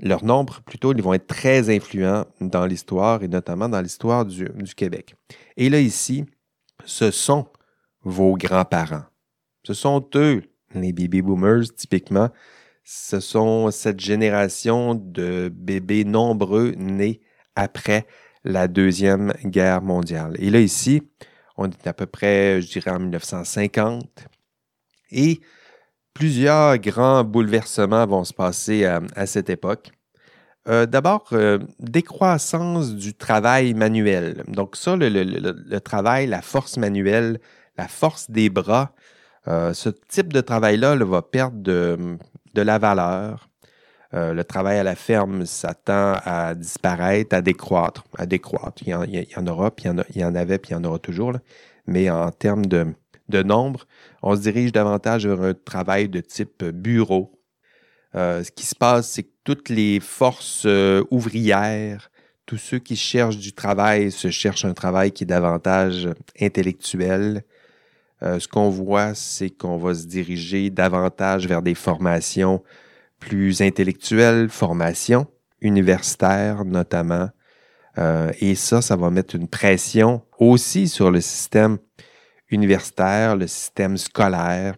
[0.00, 4.48] Leur nombre, plutôt, ils vont être très influents dans l'histoire et notamment dans l'histoire du,
[4.56, 5.14] du Québec.
[5.56, 6.24] Et là, ici,
[6.84, 7.46] ce sont
[8.02, 9.04] vos grands-parents.
[9.64, 10.42] Ce sont eux,
[10.74, 12.30] les baby boomers, typiquement.
[12.84, 17.20] Ce sont cette génération de bébés nombreux nés
[17.56, 18.06] après
[18.44, 20.36] la Deuxième Guerre mondiale.
[20.38, 21.02] Et là, ici,
[21.56, 24.04] on est à peu près, je dirais, en 1950.
[25.10, 25.40] Et
[26.12, 29.90] plusieurs grands bouleversements vont se passer à, cette époque.
[30.68, 34.44] Euh, D'abord, euh, décroissance du travail manuel.
[34.48, 37.40] Donc ça, le, travail, la force manuelle,
[37.76, 38.94] la force des bras,
[39.46, 41.98] ce type de travail-là là, va perdre de,
[42.54, 43.48] de la valeur.
[44.14, 48.80] Euh, le travail à la ferme s'attend à disparaître, à décroître, à décroître.
[48.82, 50.34] Il y en, il y en aura, puis il y en, a- il y en
[50.36, 51.32] avait, puis il y en aura toujours.
[51.32, 51.40] là.
[51.86, 52.86] Mais en termes de,
[53.28, 53.86] de nombre,
[54.22, 57.40] on se dirige davantage vers un travail de type bureau.
[58.14, 62.10] Euh, ce qui se passe, c'est que toutes les forces euh, ouvrières,
[62.46, 66.08] tous ceux qui cherchent du travail se cherchent un travail qui est davantage
[66.40, 67.42] intellectuel.
[68.24, 72.62] Euh, ce qu'on voit, c'est qu'on va se diriger davantage vers des formations
[73.18, 75.26] plus intellectuelles, formations
[75.60, 77.28] universitaires notamment.
[77.98, 81.78] Euh, et ça, ça va mettre une pression aussi sur le système
[82.50, 84.74] universitaire, le système scolaire.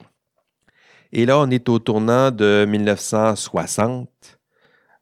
[1.13, 4.09] Et là, on est au tournant de 1960.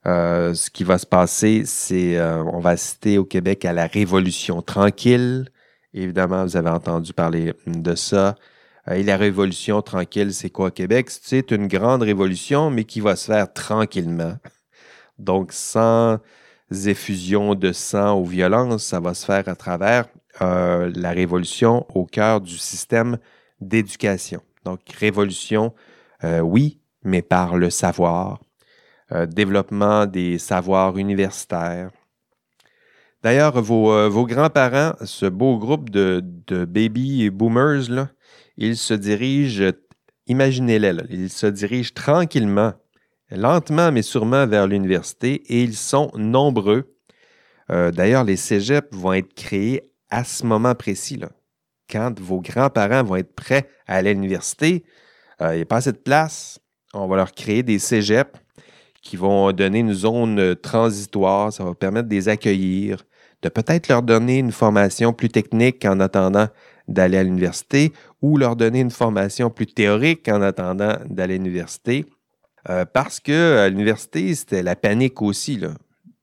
[0.07, 3.87] Euh, ce qui va se passer, c'est, euh, on va assister au Québec à la
[3.87, 5.49] Révolution tranquille.
[5.97, 8.35] Évidemment, vous avez entendu parler de ça.
[8.89, 11.07] Euh, et la Révolution tranquille, c'est quoi Québec?
[11.09, 14.35] C'est une grande révolution, mais qui va se faire tranquillement.
[15.19, 16.19] Donc, sans
[16.85, 20.07] effusion de sang ou violence, ça va se faire à travers
[20.41, 23.17] euh, la révolution au cœur du système
[23.61, 24.41] d'éducation.
[24.65, 25.73] Donc, révolution,
[26.25, 28.41] euh, oui, mais par le savoir,
[29.27, 31.91] développement des savoirs universitaires.
[33.25, 36.21] D'ailleurs, vos, euh, vos grands-parents, ce beau groupe de,
[36.65, 38.07] baby boomers,
[38.55, 39.71] ils se dirigent,
[40.27, 42.73] imaginez-les, ils se dirigent tranquillement,
[43.31, 46.95] lentement mais sûrement vers l'université et ils sont nombreux.
[47.71, 51.17] Euh, D'ailleurs, les cégeps vont être créés à ce moment précis.
[51.17, 51.29] Là.
[51.89, 54.83] Quand vos grands-parents vont être prêts à aller à l'université,
[55.41, 56.59] euh, il n'y a pas assez de place.
[56.93, 58.39] On va leur créer des cégeps
[59.01, 61.51] qui vont donner une zone euh, transitoire.
[61.51, 63.03] Ça va permettre de les accueillir,
[63.41, 66.47] de peut-être leur donner une formation plus technique en attendant
[66.87, 72.05] d'aller à l'université ou leur donner une formation plus théorique en attendant d'aller à l'université.
[72.69, 75.61] Euh, parce que l'université, c'était la panique aussi.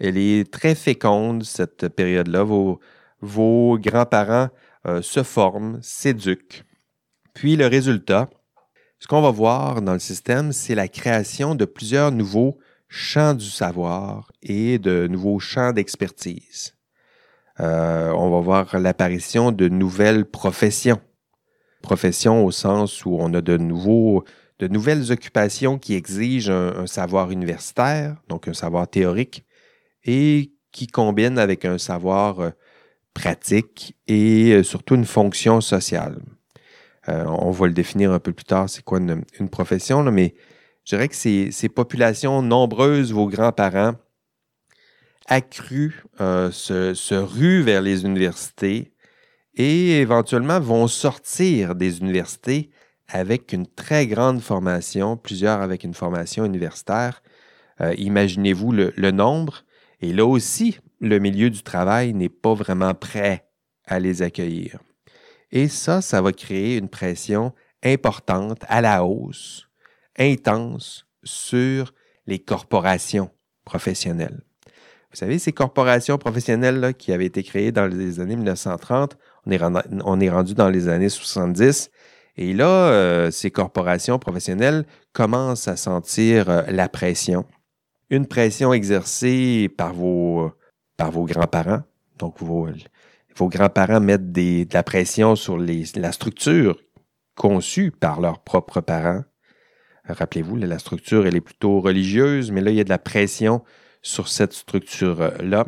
[0.00, 2.42] Elle est très féconde, cette période-là.
[2.42, 2.80] Vos,
[3.24, 4.48] vos grands-parents
[4.86, 6.64] euh, se forment, s'éduquent.
[7.32, 8.28] Puis le résultat,
[8.98, 12.58] ce qu'on va voir dans le système, c'est la création de plusieurs nouveaux
[12.88, 16.74] champs du savoir et de nouveaux champs d'expertise.
[17.60, 21.00] Euh, on va voir l'apparition de nouvelles professions.
[21.82, 23.56] Professions au sens où on a de,
[24.68, 29.44] nouvelles occupations qui exigent un, un savoir universitaire, donc un savoir théorique,
[30.04, 32.50] et qui combinent avec un savoir euh,
[33.14, 36.18] pratique et euh, surtout une fonction sociale.
[37.08, 40.34] Euh, on va le définir un peu plus tard, c'est quoi une, profession, là, mais
[40.84, 43.94] je dirais que ces, populations nombreuses, vos grands-parents,
[45.26, 48.92] accrues, euh, se, ruent vers les universités
[49.54, 52.70] et éventuellement vont sortir des universités
[53.08, 57.22] avec une très grande formation, plusieurs avec une formation universitaire.
[57.80, 59.64] Imaginez-vous le nombre.
[60.00, 63.46] Et là aussi, le milieu du travail n'est pas vraiment prêt
[63.86, 64.78] à les accueillir.
[65.52, 69.68] Et ça, ça va créer une pression importante à la hausse,
[70.18, 71.92] intense sur
[72.26, 73.30] les corporations
[73.64, 74.40] professionnelles.
[75.12, 80.20] Vous savez, ces corporations professionnelles là, qui avaient été créées dans les années 1930, on
[80.20, 81.90] est rendu, dans les années 70,
[82.36, 87.44] et là, euh, ces corporations professionnelles commencent à sentir euh, la pression.
[88.10, 90.50] Une pression exercée par vos,
[90.96, 91.82] par vos grands-parents.
[92.18, 92.68] Donc, vos,
[93.48, 96.78] grands-parents mettent de la pression sur la structure
[97.34, 99.24] conçue par leurs propres parents.
[100.06, 103.62] Rappelez-vous, la structure, elle est plutôt religieuse, mais là, il y a de la pression
[104.02, 105.66] sur cette structure-là.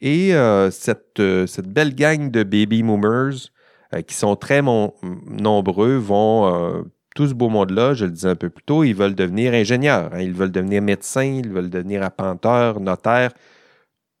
[0.00, 3.50] Et euh, cette, euh, cette, belle gang de baby boomers
[3.94, 8.50] euh, qui sont très nombreux vont, tout ce beau monde-là, je le disais un peu
[8.50, 12.80] plus tôt, ils veulent devenir ingénieurs, hein, ils veulent devenir médecins, ils veulent devenir appenteurs,
[12.80, 13.32] notaires.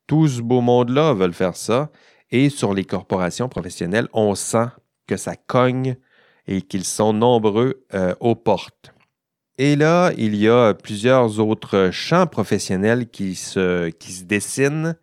[0.08, 1.90] Tout ce beau monde-là veulent faire ça.
[2.30, 4.66] Et sur les corporations professionnelles, on sent
[5.06, 5.96] que ça cogne
[6.48, 8.92] et qu'ils sont nombreux euh, aux portes.
[9.58, 13.92] Et là, il y a plusieurs autres champs professionnels qui se,
[14.24, 14.96] dessinent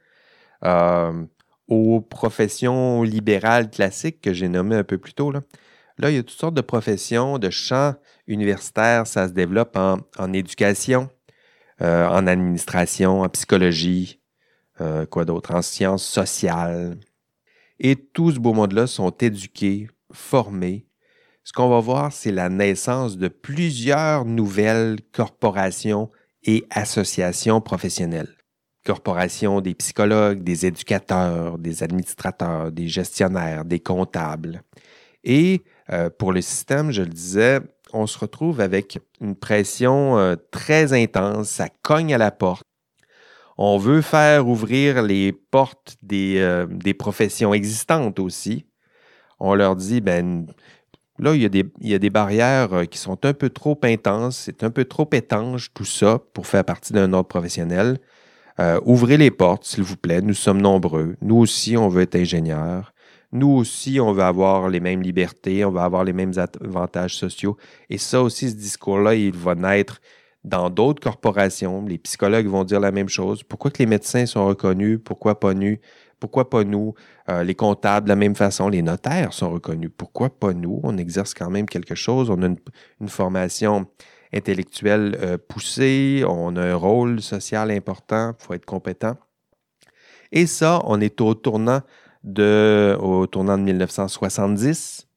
[0.64, 1.26] euh,
[1.68, 5.30] aux professions libérales classiques que j'ai nommées un peu plus tôt.
[5.32, 5.42] Là.
[6.00, 7.94] il y a toutes sortes de professions, de champs
[8.28, 11.10] universitaires, ça se développe en, en éducation,
[11.82, 14.20] euh, en administration, en psychologie,
[14.82, 16.98] euh, quoi d'autre, en sciences sociales.
[17.80, 20.86] Et tout ce beau monde-là sont éduqués, formés,
[21.46, 26.10] ce qu'on va voir, c'est la naissance de plusieurs nouvelles corporations
[26.44, 28.36] et associations professionnelles.
[28.84, 34.64] Corporations des psychologues, des éducateurs, des administrateurs, des gestionnaires, des comptables.
[35.24, 35.62] Et
[35.92, 37.60] euh, pour le système, je le disais,
[37.94, 42.66] on se retrouve avec une pression euh, très intense, ça cogne à la porte.
[43.58, 48.66] On veut faire ouvrir les portes des, euh, des professions existantes aussi.
[49.40, 50.46] On leur dit, ben,
[51.18, 53.50] Là, il y, a des, il y a des barrières euh, qui sont un peu
[53.50, 58.00] trop intenses, c'est un peu trop étanche tout ça pour faire partie d'un ordre professionnel.
[58.60, 61.16] Euh, ouvrez les portes, s'il vous plaît, nous sommes nombreux.
[61.22, 62.94] Nous aussi, on veut être ingénieurs.
[63.32, 67.56] Nous aussi, on veut avoir les mêmes libertés, on veut avoir les mêmes avantages sociaux.
[67.90, 70.02] Et ça aussi, ce discours-là, il va naître
[70.46, 71.84] dans d'autres corporations.
[71.86, 73.44] Les psychologues vont dire la même chose.
[73.44, 75.00] Pourquoi que les médecins sont reconnus?
[75.04, 75.78] Pourquoi pas nous?
[76.20, 76.94] Pourquoi pas nous?
[77.30, 79.90] Euh, les comptables, de la même façon, les notaires sont reconnus.
[79.98, 80.80] Pourquoi pas nous?
[80.84, 82.30] On exerce quand même quelque chose.
[82.30, 83.88] On a une, formation
[84.32, 86.24] intellectuelle euh, poussée.
[86.28, 88.36] On a un rôle social important.
[88.40, 89.18] Il faut être compétent.
[90.32, 91.82] Et ça, on est au tournant
[92.24, 95.08] de, au tournant de 1970.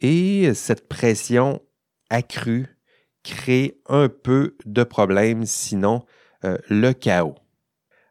[0.00, 1.62] Et cette pression
[2.10, 2.77] accrue
[3.22, 6.04] crée un peu de problèmes, sinon
[6.44, 7.34] euh, le chaos.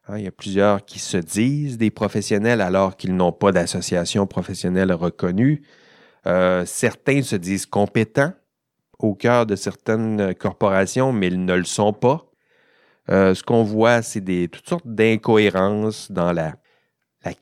[0.06, 4.26] Hein, il y a plusieurs qui se disent des professionnels alors qu'ils n'ont pas d'association
[4.26, 5.62] professionnelle reconnue.
[6.26, 8.32] Euh, certains se disent compétents
[8.98, 12.26] au cœur de certaines corporations, mais ils ne le sont pas.
[13.10, 16.54] Euh, ce qu'on voit, c'est toutes sortes d'incohérences dans la,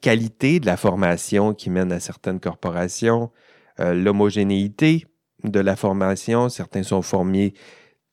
[0.01, 3.31] qualité de la formation qui mène à certaines corporations,
[3.79, 5.07] l'homogénéité
[5.51, 6.49] de la formation.
[6.49, 7.55] Certains sont formés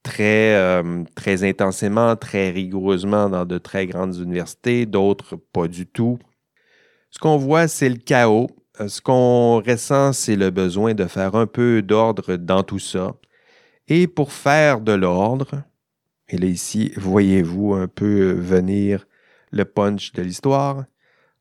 [0.04, 6.19] très, euh, très intensément, très rigoureusement dans de très grandes universités, d'autres pas du tout.
[7.10, 8.50] Ce qu'on voit, c'est le chaos.
[8.82, 13.13] Euh, ce qu'on ressent, c'est le besoin de faire un peu d'ordre dans tout ça.
[13.88, 15.63] Et pour faire de l'ordre,
[16.30, 19.06] et là ici, voyez-vous un peu venir
[19.52, 20.86] le punch de l'histoire,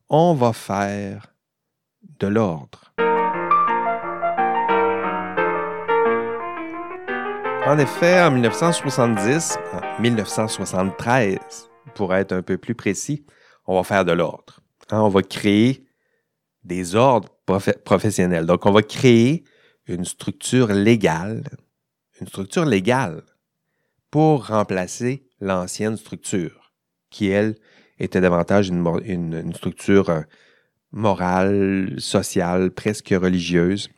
[0.09, 1.33] on va faire
[2.19, 2.93] de l'ordre.
[7.65, 11.37] En effet, en 1970, en 1973,
[11.95, 13.25] pour être un peu plus précis,
[13.65, 14.59] on va faire de l'ordre.
[14.91, 15.85] Hein, on va créer
[16.65, 17.29] des ordres
[17.85, 18.45] professionnels.
[18.45, 19.45] Donc, on va créer
[19.87, 21.45] une structure légale,
[22.19, 23.23] une structure légale
[24.11, 26.73] pour remplacer l'ancienne structure,
[27.09, 27.55] qui, elle,
[27.97, 30.21] était davantage une, structure euh,
[30.91, 33.89] morale, sociale, presque religieuse.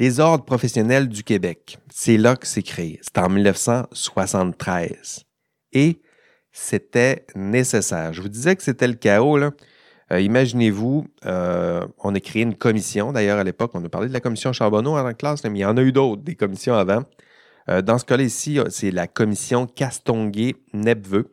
[0.00, 2.98] Les ordres professionnels du Québec, c'est là que c'est créé.
[3.02, 5.26] C'est en 1973.
[5.74, 6.00] Et
[6.52, 8.14] c'était nécessaire.
[8.14, 9.36] Je vous disais que c'était le chaos.
[9.36, 9.50] Euh,
[10.10, 13.12] Imaginez-vous, euh, on a créé une commission.
[13.12, 15.66] D'ailleurs, à l'époque, on a parlé de la commission Charbonneau en classe, mais il y
[15.66, 17.02] en a eu d'autres, des commissions avant.
[17.68, 21.30] Euh, dans ce cas-là ici, c'est la commission Castonguay-Nepveux.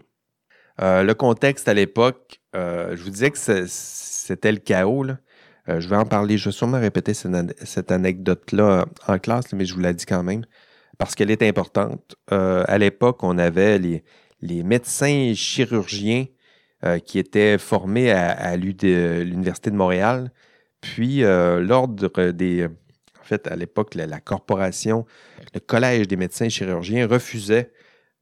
[0.80, 5.06] Le contexte à l'époque, je vous disais que c'était le chaos.
[5.68, 9.82] Je vais en parler, je vais sûrement répéter cette, anecdote-là en classe, mais je vous
[9.82, 10.46] la dis quand même,
[10.98, 12.16] parce qu'elle est importante.
[12.30, 16.26] à l'époque, on avait les, médecins chirurgiens
[16.86, 20.32] euh, qui étaient formés à, l'Université de Montréal.
[20.80, 22.66] Puis euh, l'ordre des...
[22.68, 25.08] En fait, à l'époque, la, corporation,
[25.56, 27.72] le Collège des médecins chirurgiens refusait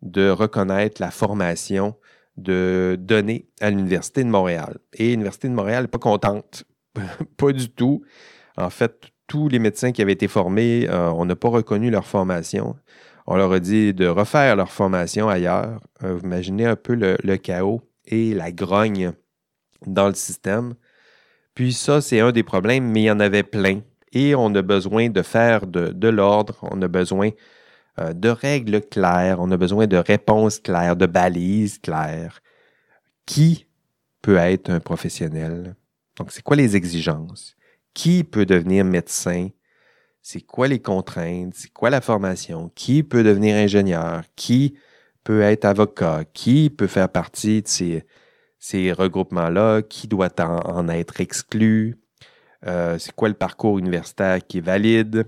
[0.01, 1.95] de reconnaître la formation
[2.38, 4.77] de données à l'Université de Montréal.
[4.93, 6.63] Et l'Université de Montréal n'est pas contente.
[7.38, 8.03] pas du tout.
[8.58, 12.05] En fait, tous les médecins qui avaient été formés, euh, on n'a pas reconnu leur
[12.05, 12.75] formation.
[13.27, 15.81] On leur a dit de refaire leur formation ailleurs.
[16.01, 19.13] vous imaginez un peu le chaos et la grogne
[19.86, 20.75] dans le système.
[21.55, 23.81] Puis ça, c'est un des problèmes, mais il y en avait plein.
[24.12, 27.31] Et on a besoin de faire de, l'ordre, on a besoin
[27.99, 32.41] euh, de règles claires, on a besoin de réponses claires, de balises claires.
[33.25, 33.67] Qui
[34.21, 35.75] peut être un professionnel?
[36.17, 37.56] Donc, c'est quoi les exigences?
[37.93, 39.49] Qui peut devenir médecin?
[40.21, 41.54] C'est quoi les contraintes?
[41.56, 42.71] C'est quoi la formation?
[42.75, 44.23] Qui peut devenir ingénieur?
[44.36, 44.75] Qui
[45.25, 47.67] peut être avocat, qui peut faire partie de
[48.60, 51.99] ces, regroupements-là, qui doit en, être exclu,
[52.65, 55.25] euh, c'est quoi le parcours universitaire qui est valide,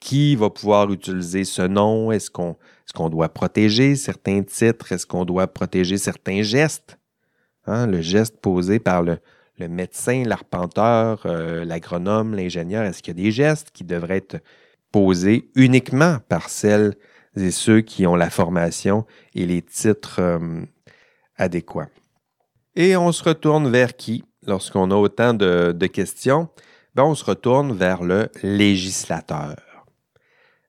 [0.00, 5.06] qui va pouvoir utiliser ce nom, est-ce qu'on est qu'on doit protéger certains titres, est-ce
[5.06, 6.98] qu'on doit protéger certains gestes,
[7.66, 9.18] hein, le geste posé par le,
[9.58, 14.42] le médecin, l'arpenteur, euh, l'agronome, l'ingénieur, est-ce qu'il y a des gestes qui devraient être
[14.90, 16.94] posés uniquement par celles
[17.36, 20.62] et ceux qui ont la formation et les titres euh,
[21.36, 21.88] adéquats?
[22.76, 26.48] Et on se retourne vers qui lorsqu'on a autant de, questions?
[26.94, 29.56] Ben, on se retourne vers le législateur,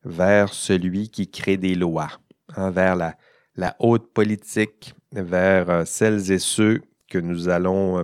[0.04, 2.10] vers celui qui crée des lois,
[2.56, 6.82] hein, vers la, haute politique, vers euh, celles et ceux
[7.16, 8.04] que nous allons, euh,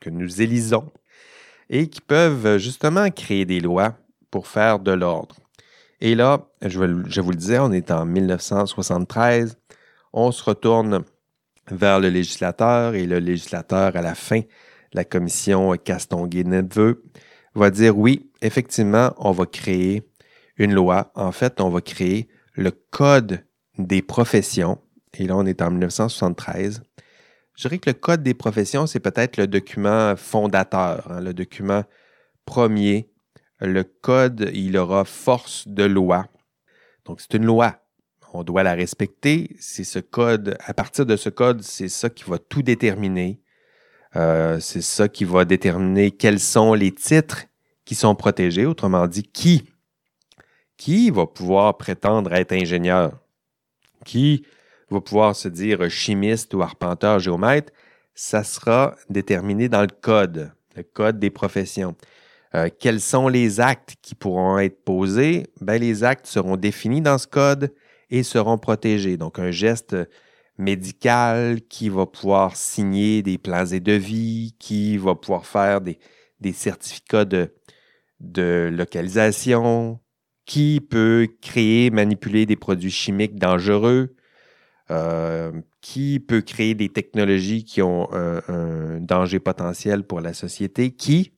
[0.00, 0.90] que nous élisons
[1.70, 3.96] et qui peuvent justement créer des lois
[4.32, 5.36] pour faire de l'ordre.
[6.00, 6.78] Et là, je,
[7.20, 9.56] vous le disais, on est en 1973.
[10.12, 11.04] On se retourne
[11.70, 14.40] vers le législateur et le législateur, à la fin,
[14.92, 17.04] la commission Castonguay-Neveu,
[17.54, 20.02] va dire oui, effectivement, on va créer
[20.56, 21.12] une loi.
[21.14, 23.44] En fait, on va créer le Code
[23.78, 24.78] des professions.
[25.16, 26.82] Et là, on est en 1973.
[27.56, 31.84] Je dirais que le Code des professions, c'est peut-être le document fondateur, hein, le document
[32.44, 33.12] premier
[33.64, 36.26] le code, il aura force de loi.
[37.04, 37.76] Donc, c'est une loi.
[38.34, 39.54] On doit la respecter.
[39.60, 43.40] C'est ce code, à partir de ce code, c'est ça qui va tout déterminer.
[44.16, 47.44] Euh, c'est ça qui va déterminer quels sont les titres
[47.84, 48.66] qui sont protégés.
[48.66, 49.68] Autrement dit, qui,
[50.76, 53.12] qui va pouvoir prétendre être ingénieur?
[54.04, 54.44] Qui
[54.92, 57.72] va pouvoir se dire chimiste ou arpenteur, géomètre?
[58.14, 61.96] Ça sera déterminé dans le code, le code des professions.
[62.54, 65.46] Euh, quels sont les actes qui pourront être posés?
[65.60, 67.72] Ben, les actes seront définis dans ce code
[68.10, 69.16] et seront protégés.
[69.16, 69.96] Donc, un geste
[70.58, 75.98] médical qui va pouvoir signer des plans et devis, qui va pouvoir faire des,
[76.52, 79.98] certificats de, localisation,
[80.44, 84.14] qui peut créer, manipuler des produits chimiques dangereux,
[84.92, 91.32] euh, qui peut créer des technologies qui ont un danger potentiel pour la société, qui?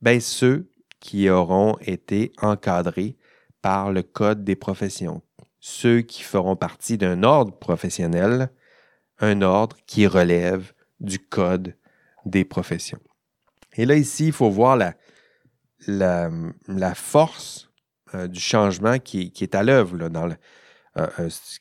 [0.00, 3.16] Ben, ceux qui auront été encadrés
[3.62, 5.22] par le Code des professions,
[5.60, 8.50] ceux qui feront partie d'un ordre professionnel,
[9.18, 11.74] un ordre qui relève du Code
[12.24, 13.00] des professions.
[13.76, 14.94] Et là, ici, il faut voir la,
[15.86, 17.70] la, force
[18.14, 19.96] euh, du changement qui, est à l'œuvre.
[20.00, 20.34] Euh, euh,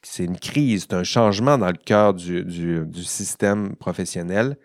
[0.04, 4.58] c'est une crise, c'est un changement dans le cœur du, du système professionnel.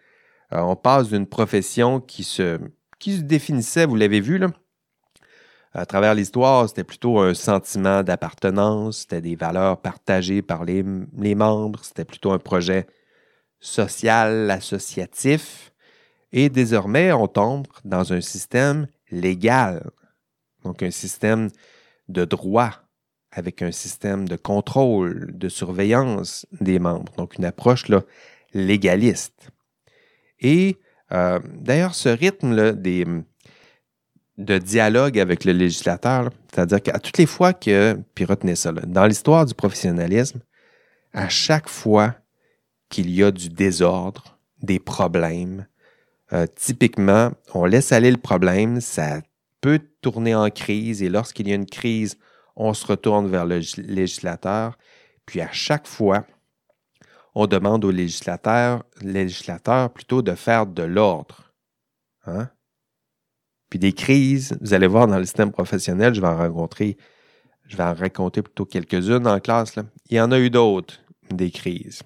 [0.51, 2.59] on passe d'une profession qui se,
[2.99, 4.49] qui se définissait, vous l'avez vu, là,
[5.75, 11.83] à travers l'histoire, c'était plutôt un sentiment d'appartenance, c'était des valeurs partagées par les, membres,
[11.83, 12.87] c'était plutôt un projet
[13.59, 15.73] social, associatif.
[16.31, 19.91] Et désormais, on tombe dans un système légal,
[20.63, 21.49] donc un système
[22.09, 22.82] de droit,
[23.33, 28.03] avec un système de contrôle, de surveillance des membres, donc une approche là,
[28.53, 29.51] légaliste.
[30.41, 30.77] Et
[31.13, 33.07] euh, d'ailleurs, ce rythme des,
[34.39, 39.07] de dialogue avec le législateur, c'est-à-dire qu'à toutes les fois que, puis retenez ça, dans
[39.07, 40.41] l'histoire du professionnalisme,
[41.15, 42.15] à chaque fois
[42.89, 45.67] qu'il y a du désordre, des problèmes,
[46.33, 49.21] euh, typiquement, on laisse aller le problème, ça
[49.61, 52.19] peut tourner en crise et lorsqu'il y a une crise,
[52.57, 54.79] on se retourne vers le législateur.
[55.27, 56.27] Puis à chaque fois,
[57.35, 61.53] on demande au législateur, législateur plutôt de faire de l'ordre.
[62.27, 62.49] Hein?
[63.71, 66.99] Puis des crises, vous allez voir dans le système professionnel, je vais en rencontrer,
[67.67, 69.77] je vais en raconter plutôt quelques-unes en classe.
[70.11, 71.01] Il y en a eu d'autres,
[71.31, 72.03] des crises.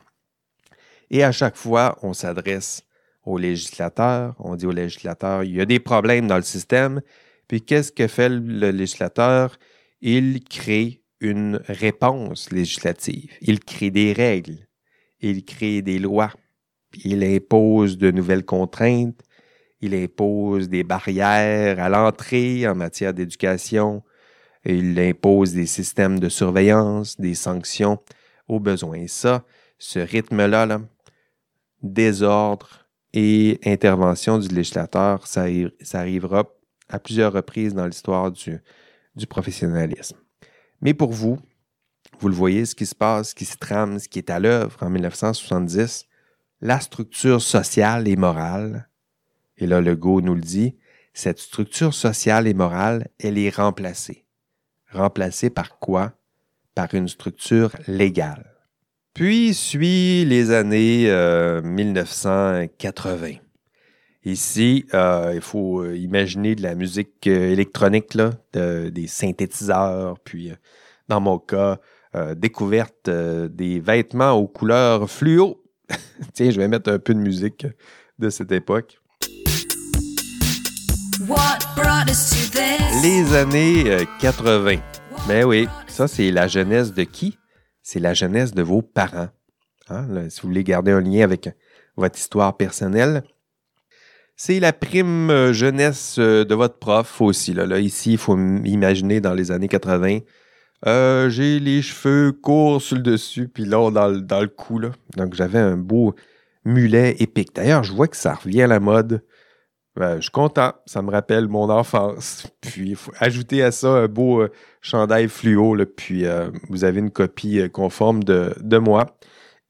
[1.11, 2.83] Et à chaque fois, on s'adresse
[3.25, 7.01] au législateur, on dit au législateur, il y a des problèmes dans le système.
[7.49, 9.57] Puis qu'est-ce que fait le législateur?
[10.01, 13.33] Il crée une réponse législative.
[13.41, 14.67] Il crée des règles.
[15.21, 16.33] Il crée des lois.
[17.05, 19.21] Il impose de nouvelles contraintes.
[19.81, 24.03] Il impose des barrières à l'entrée en matière d'éducation.
[24.65, 27.99] Il impose des systèmes de surveillance, des sanctions
[28.49, 28.99] aux besoins.
[28.99, 29.45] Et ça,
[29.79, 30.81] ce rythme-là,
[31.83, 35.47] désordre et intervention du législateur, ça,
[35.95, 36.45] arrivera
[36.89, 38.61] à plusieurs reprises dans l'histoire du,
[39.17, 40.17] du professionnalisme.
[40.81, 41.39] Mais pour vous,
[42.21, 44.39] vous le voyez, ce qui se passe, ce qui se trame, ce qui est à
[44.39, 46.07] l'œuvre en 1970,
[46.61, 48.89] la structure sociale et morale
[49.59, 50.77] et là, Legault nous le dit,
[51.15, 54.27] cette structure sociale et morale, elle est remplacée.
[54.91, 56.13] Remplacée par quoi?
[56.75, 58.53] Par une structure légale.
[59.15, 61.07] Puis suit les années
[61.65, 63.37] 1980.
[64.27, 70.53] Euh, Ici, euh, il faut euh, imaginer de la musique électronique, là, des synthétiseurs, puis
[71.09, 71.79] dans mon cas,
[72.35, 75.63] découverte des vêtements aux couleurs fluo.
[76.33, 77.67] Tiens, je vais mettre un peu de musique
[78.19, 78.99] de cette époque.
[83.03, 84.71] Les années 80.
[84.71, 84.77] Euh,
[85.29, 87.39] Mais ben oui, ça c'est la jeunesse de qui?
[87.83, 89.29] C'est la jeunesse de vos parents.
[89.89, 90.29] Hein?
[90.31, 91.49] si vous voulez garder un lien avec
[91.97, 93.23] votre histoire personnelle,
[94.37, 97.55] c'est la prime euh, jeunesse euh, de votre prof aussi.
[97.55, 97.79] Là.
[97.79, 100.21] ici, il faut imaginer dans les années 80.
[101.29, 104.81] j'ai les cheveux courts sur le dessus, puis là, dans, le, cou.
[105.17, 106.15] Donc, j'avais un beau
[106.65, 107.55] mulet épique.
[107.55, 109.23] D'ailleurs, je vois que ça revient à la mode.
[109.97, 110.75] Ben, je suis content.
[110.85, 112.47] Ça me rappelle mon enfance.
[112.61, 115.75] Puis, il faut ajouter à ça un beau euh, chandail fluo.
[115.97, 119.17] puis, euh, vous avez une copie euh, conforme de, de, moi.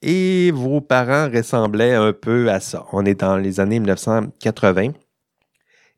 [0.02, 2.86] Et vos parents ressemblaient un peu à ça.
[2.92, 4.92] On est dans les années 1980.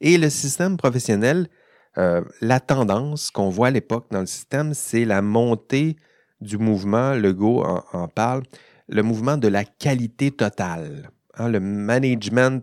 [0.01, 1.49] Et le système professionnel,
[1.96, 5.96] la tendance qu'on voit à l'époque dans le système, c'est la montée
[6.40, 8.44] du mouvement, Legault en, en, parle,
[8.88, 11.11] le mouvement de la qualité totale.
[11.34, 12.62] Hein, le management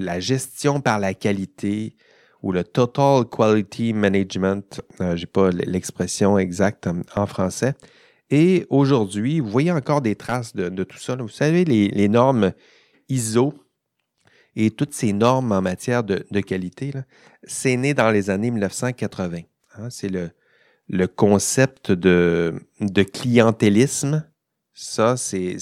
[0.00, 1.96] la gestion par la qualité
[2.42, 7.74] ou le Total Quality Management, euh, je n'ai pas l'expression exacte en français.
[8.30, 11.16] Et aujourd'hui, vous voyez encore des traces de, tout ça.
[11.16, 12.52] Vous savez, les, normes
[13.08, 13.54] ISO
[14.54, 16.92] et toutes ces normes en matière de, qualité,
[17.42, 19.40] c'est né dans les années 1980.
[19.76, 19.90] Hein.
[19.90, 22.54] c'est le, concept de,
[23.12, 24.24] clientélisme.
[24.74, 25.58] Ça, c'est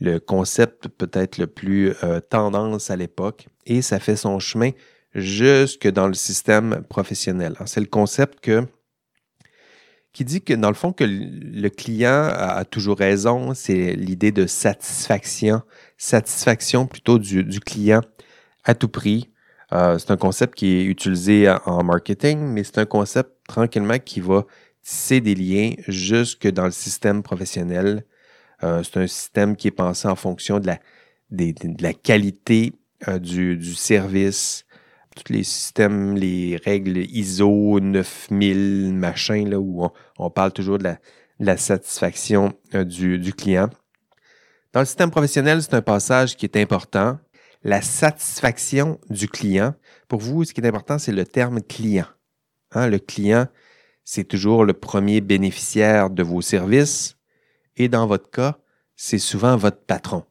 [0.00, 4.70] le, concept peut-être le plus euh, tendance à l'époque et ça fait son chemin
[5.14, 7.56] jusque dans le système professionnel.
[7.66, 8.66] C'est le concept que,
[10.14, 14.46] qui dit que dans le fond que le client a, toujours raison, c'est l'idée de
[14.46, 15.60] satisfaction,
[15.98, 18.00] satisfaction plutôt du, client
[18.64, 19.30] à tout prix.
[19.72, 24.20] Euh, c'est un concept qui est utilisé en marketing, mais c'est un concept tranquillement qui
[24.20, 24.46] va
[24.82, 28.04] tisser des liens jusque dans le système professionnel
[28.64, 30.78] euh, c'est un système qui est pensé en fonction de la,
[31.30, 32.72] de la qualité
[33.08, 34.63] euh, du, service.
[35.14, 39.88] Tous les systèmes, les règles ISO 9000, machin, là, où
[40.18, 40.90] on, parle toujours de
[41.38, 43.70] la, satisfaction euh, du, client.
[44.72, 47.18] Dans le système professionnel, c'est un passage qui est important.
[47.62, 49.74] La satisfaction du client.
[50.08, 52.06] Pour vous, ce qui est important, c'est le terme client.
[52.72, 53.46] Hein, le client,
[54.04, 57.16] c'est toujours le premier bénéficiaire de vos services.
[57.76, 58.58] Et dans votre cas,
[58.96, 60.24] c'est souvent votre patron.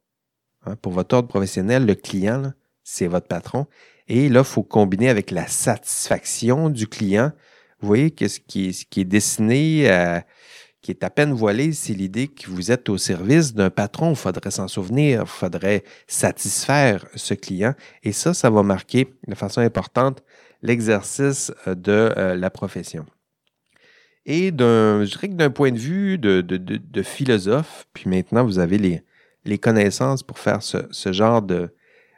[0.66, 2.54] Hein, pour votre ordre professionnel, le client,
[2.84, 3.66] c'est votre patron.
[4.08, 7.32] Et là, il faut combiner avec la satisfaction du client.
[7.80, 10.20] Vous voyez que ce qui est, dessiné, euh,
[10.82, 14.12] qui est à peine voilé, c'est l'idée que vous êtes au service d'un patron.
[14.12, 17.74] Il faudrait s'en souvenir, il faudrait satisfaire ce client.
[18.04, 20.24] Et ça, ça va marquer de façon importante
[20.62, 23.06] l'exercice de euh, la profession.
[24.26, 28.78] Et d'un, je dirais que d'un point de vue de, philosophe, puis maintenant vous avez
[28.78, 31.42] les, connaissances pour faire ce, ce genre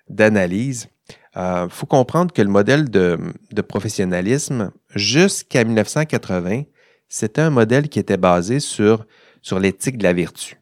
[0.08, 0.88] d'analyse,
[1.36, 3.18] il faut comprendre que le modèle de,
[3.68, 6.64] professionnalisme, jusqu'à 1980,
[7.10, 9.06] c'était un modèle qui était basé sur,
[9.60, 10.60] l'éthique de la vertu.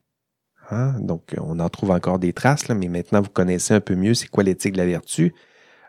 [0.71, 0.95] Hein?
[0.99, 4.27] Donc, on en trouve encore des traces, mais maintenant vous connaissez un peu mieux c'est
[4.27, 5.33] quoi l'éthique de la vertu.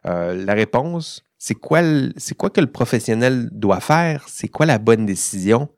[0.07, 1.81] Euh, la réponse, c'est quoi,
[2.17, 4.27] c'est quoi que le professionnel doit faire?
[4.29, 5.69] C'est quoi la bonne décision?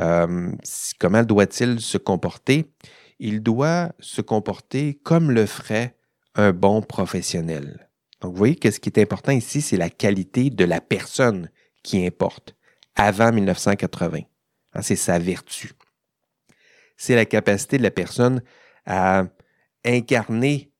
[0.00, 0.50] Euh,
[0.98, 2.70] comment doit-il se comporter?
[3.18, 5.96] Il doit se comporter comme le ferait
[6.34, 7.88] un bon professionnel.
[8.24, 11.50] Donc, vous voyez que ce qui est important ici, c'est la qualité de la personne
[11.82, 12.56] qui importe
[12.94, 14.20] avant 1980.
[14.72, 15.72] Hein, c'est sa vertu.
[16.96, 18.42] C'est la capacité de la personne
[18.86, 19.24] à
[19.84, 20.72] incarner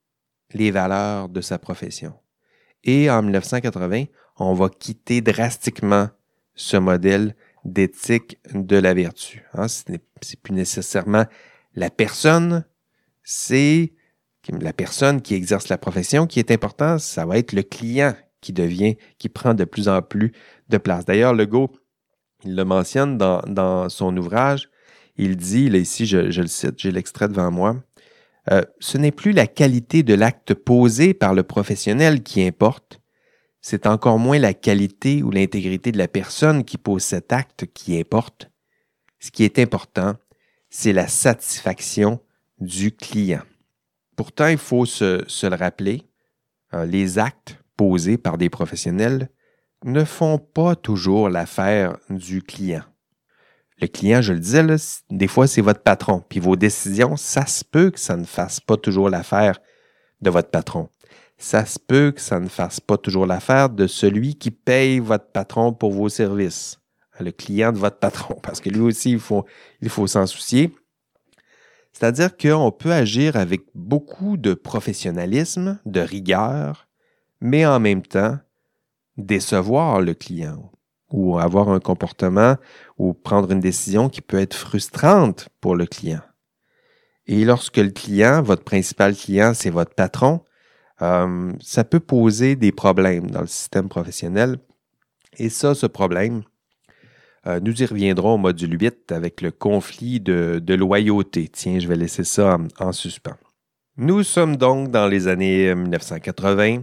[0.55, 2.15] les valeurs de sa profession.
[2.83, 4.05] Et en 1980,
[4.39, 6.09] on va quitter drastiquement
[6.55, 7.37] ce modèle
[7.67, 9.45] d'éthique de la vertu.
[9.53, 10.01] Hein, ce n'est
[10.43, 11.27] plus nécessairement
[11.75, 12.65] la personne,
[13.23, 13.93] c'est
[14.49, 18.53] la personne qui exerce la profession qui est important, ça va être le client qui
[18.53, 20.33] devient, qui prend de plus en plus
[20.69, 21.05] de place.
[21.05, 21.71] D'ailleurs, Legault,
[22.45, 24.69] il le mentionne dans, dans son ouvrage,
[25.17, 27.83] il dit, là ici je, je le cite, j'ai l'extrait devant moi,
[28.51, 33.01] euh, ce n'est plus la qualité de l'acte posé par le professionnel qui importe,
[33.63, 37.99] c'est encore moins la qualité ou l'intégrité de la personne qui pose cet acte qui
[37.99, 38.51] importe.
[39.21, 40.17] Ce qui est important,
[40.69, 42.21] c'est la satisfaction
[42.59, 43.41] du client.
[44.17, 46.03] Pourtant, il faut se, le rappeler,
[46.73, 49.29] euh, les actes posés par des professionnels
[49.85, 52.85] ne font pas toujours l'affaire du client.
[53.81, 54.65] Le client, je le disais,
[55.11, 56.23] des fois, c'est votre patron.
[56.29, 59.59] Puis vos décisions, ça se peut que ça ne fasse pas toujours l'affaire
[60.21, 60.89] de votre patron.
[61.37, 65.27] Ça se peut que ça ne fasse pas toujours l'affaire de celui qui paye votre
[65.33, 66.79] patron pour vos services,
[67.19, 69.11] le client de votre patron, parce que lui aussi,
[69.81, 70.73] il faut s'en soucier.
[71.95, 76.89] C'est-à-dire qu'on peut agir avec beaucoup de professionnalisme, de rigueur,
[77.41, 78.39] mais en même temps
[79.17, 80.73] décevoir le client
[81.11, 82.57] ou avoir un comportement
[82.99, 86.23] ou prendre une décision qui peut être frustrante pour le client.
[87.29, 90.41] Et lorsque le client, votre principal client, c'est votre patron,
[91.01, 94.59] euh, ça peut poser des problèmes dans le système professionnel.
[95.39, 96.43] Et ça, ce problème,
[97.47, 101.49] euh, nous y reviendrons au module 8 avec le conflit de, loyauté.
[101.49, 103.37] Tiens, je vais laisser ça en, en suspens.
[103.97, 106.83] Nous sommes donc dans les années 1980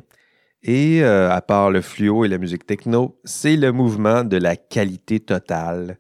[0.64, 4.56] et euh, à part le fluo et la musique techno, c'est le mouvement de la
[4.56, 5.98] qualité totale,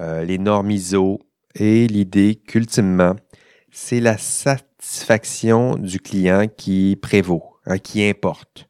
[0.00, 1.20] euh, les normes ISO
[1.56, 3.16] et l'idée qu'ultimement,
[3.72, 8.68] c'est la satisfaction du client qui prévaut, hein, qui importe.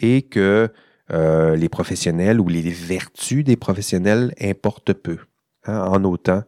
[0.00, 0.70] Et que
[1.12, 5.18] euh, les professionnels ou les vertus des professionnels importent peu,
[5.64, 6.42] hein, en autant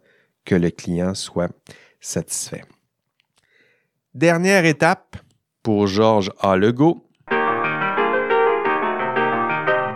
[0.45, 1.51] que le client soit
[2.01, 2.65] satisfait.
[4.15, 5.17] Dernière étape
[5.63, 6.57] pour Georges A.
[6.57, 7.07] Legault.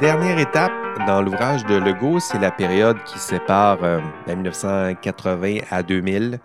[0.01, 0.73] Dernière étape
[1.07, 6.39] dans l'ouvrage de Legault, c'est la période qui sépare euh, de 1980 à 2000,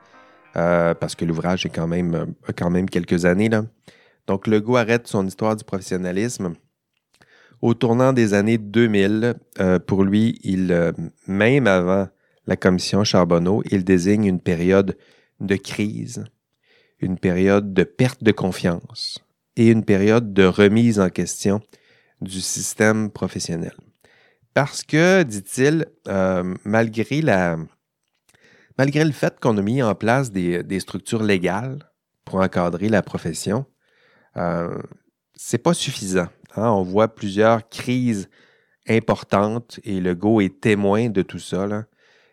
[0.55, 2.25] euh, parce que l'ouvrage est quand même, euh,
[2.57, 3.49] quand même quelques années.
[3.49, 3.63] Là.
[4.27, 6.53] Donc, Legault arrête son histoire du professionnalisme
[7.61, 10.91] au tournant des années 2000, euh, pour lui, euh,
[11.27, 12.07] même avant
[12.47, 14.97] la commission Charbonneau, il désigne une période
[15.39, 16.25] de crise,
[16.99, 19.19] une période de perte de confiance
[19.55, 21.61] et une période de remise en question
[22.21, 23.75] du système professionnel.
[24.53, 27.57] Parce que, dit-il, euh, malgré, la,
[28.77, 31.79] malgré le fait qu'on a mis en place des, des structures légales
[32.25, 33.65] pour encadrer la profession,
[35.35, 36.27] c'est pas suffisant.
[36.59, 38.29] Hein, on voit plusieurs crises
[38.87, 41.67] importantes et le Go est témoin de tout ça.
[41.67, 41.85] Là.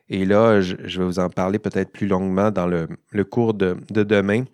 [0.08, 2.88] Et là, je, vais vous en parler peut-être plus longuement dans le,
[3.24, 4.44] cours de, de, demain.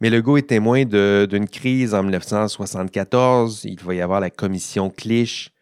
[0.00, 3.64] Mais le Go est témoin d'une crise en 1974.
[3.64, 5.52] Il va y avoir la commission Clich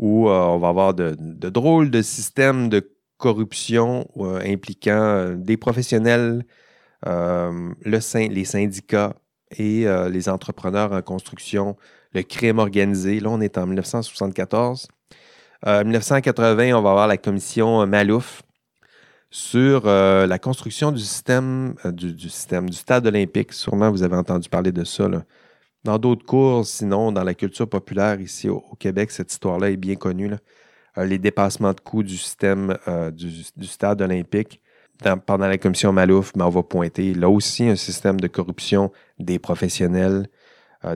[0.00, 1.14] où euh, on va avoir de,
[1.50, 6.44] drôles de systèmes de corruption euh, impliquant euh, des professionnels,
[7.04, 9.14] le, les syndicats
[9.56, 11.76] et les entrepreneurs en construction
[12.12, 13.20] le crime organisé.
[13.20, 14.88] Là, on est en 1974.
[15.66, 18.42] Euh, 1980, on va avoir la commission Malouf
[19.30, 23.52] sur euh, la construction du système, euh, du, système, du stade olympique.
[23.52, 25.08] Sûrement, vous avez entendu parler de ça.
[25.08, 25.22] Là.
[25.84, 29.94] Dans d'autres cours, sinon, dans la culture populaire ici au, Québec, cette histoire-là est bien
[29.94, 30.32] connue.
[30.98, 32.76] Euh, les dépassements de coûts du système
[33.12, 34.60] du, stade olympique.
[35.24, 39.38] Pendant la commission Malouf, ben, on va pointer là aussi un système de corruption des
[39.38, 40.39] professionnels, euh,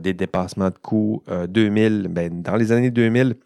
[0.00, 1.22] des dépassements de coûts.
[1.28, 3.36] Euh, 2000, ben, dans les années 2000,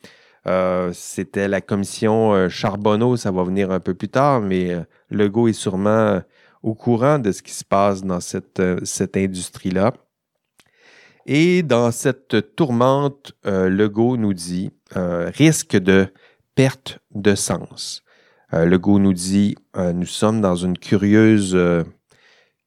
[0.47, 4.81] Euh, C'était la commission euh, Charbonneau, ça va venir un peu plus tard, mais euh,
[5.11, 6.21] Legault est sûrement euh,
[6.63, 8.79] au courant de ce qui se passe dans cette, euh,
[9.17, 9.93] industrie-là.
[11.27, 16.07] Et dans cette tourmente, euh, Legault nous dit euh, risque de
[16.55, 18.03] perte de sens.
[18.55, 21.85] Euh, Legault nous dit euh, nous sommes dans une curieuse, euh,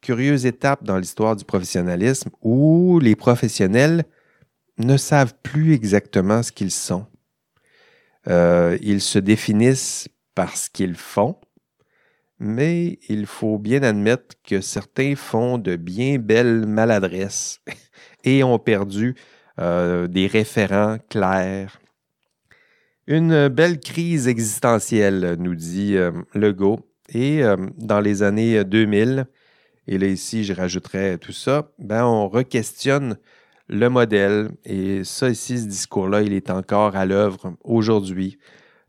[0.01, 4.03] curieuse étape dans l'histoire du professionnalisme où les professionnels
[4.77, 7.05] ne savent plus exactement ce qu'ils sont.
[8.27, 11.37] Euh, ils se définissent par ce qu'ils font,
[12.39, 17.61] mais il faut bien admettre que certains font de bien belles maladresses
[18.23, 19.15] et ont perdu
[19.59, 21.79] euh, des référents clairs.
[23.07, 26.87] Une belle crise existentielle, nous dit euh, Legault.
[27.13, 27.41] Et
[27.75, 29.25] dans les années 2000,
[29.87, 33.17] et là ici je rajouterais tout ça, ben, on re-questionne
[33.71, 34.51] le modèle.
[34.65, 38.37] Et ça ici, ce discours-là, il est encore à l'œuvre aujourd'hui.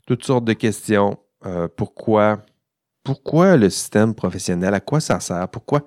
[0.05, 1.17] Toutes sortes de questions.
[1.45, 2.45] Euh, pourquoi,
[3.03, 4.73] pourquoi le système professionnel?
[4.73, 5.47] À quoi ça sert?
[5.49, 5.85] Pourquoi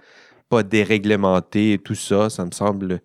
[0.49, 2.31] pas déréglementer tout ça?
[2.31, 3.01] Ça me semble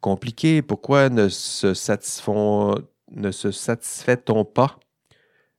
[0.00, 0.62] compliqué.
[0.62, 2.84] Pourquoi ne se, satisfait-on
[4.44, 4.78] pas,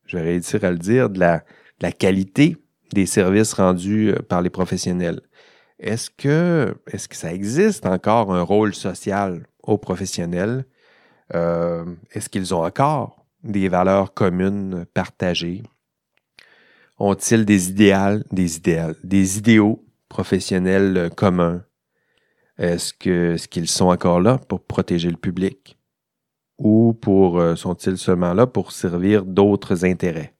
[0.06, 2.56] je vais réussir à le dire, de la, de la qualité
[2.92, 5.20] des services rendus euh, par les professionnels?
[5.78, 6.76] Est-ce que,
[7.10, 10.64] ça existe encore un rôle social aux professionnels?
[11.34, 15.62] Euh, est-ce qu'ils ont encore des valeurs communes partagées?
[16.98, 18.48] Ont-ils des idéaux, des
[19.02, 21.64] des idéaux professionnels communs?
[22.56, 22.94] Est-ce
[23.48, 25.76] qu'ils sont encore là pour protéger le public?
[26.58, 30.34] Ou euh, sont-ils seulement là pour servir d'autres intérêts?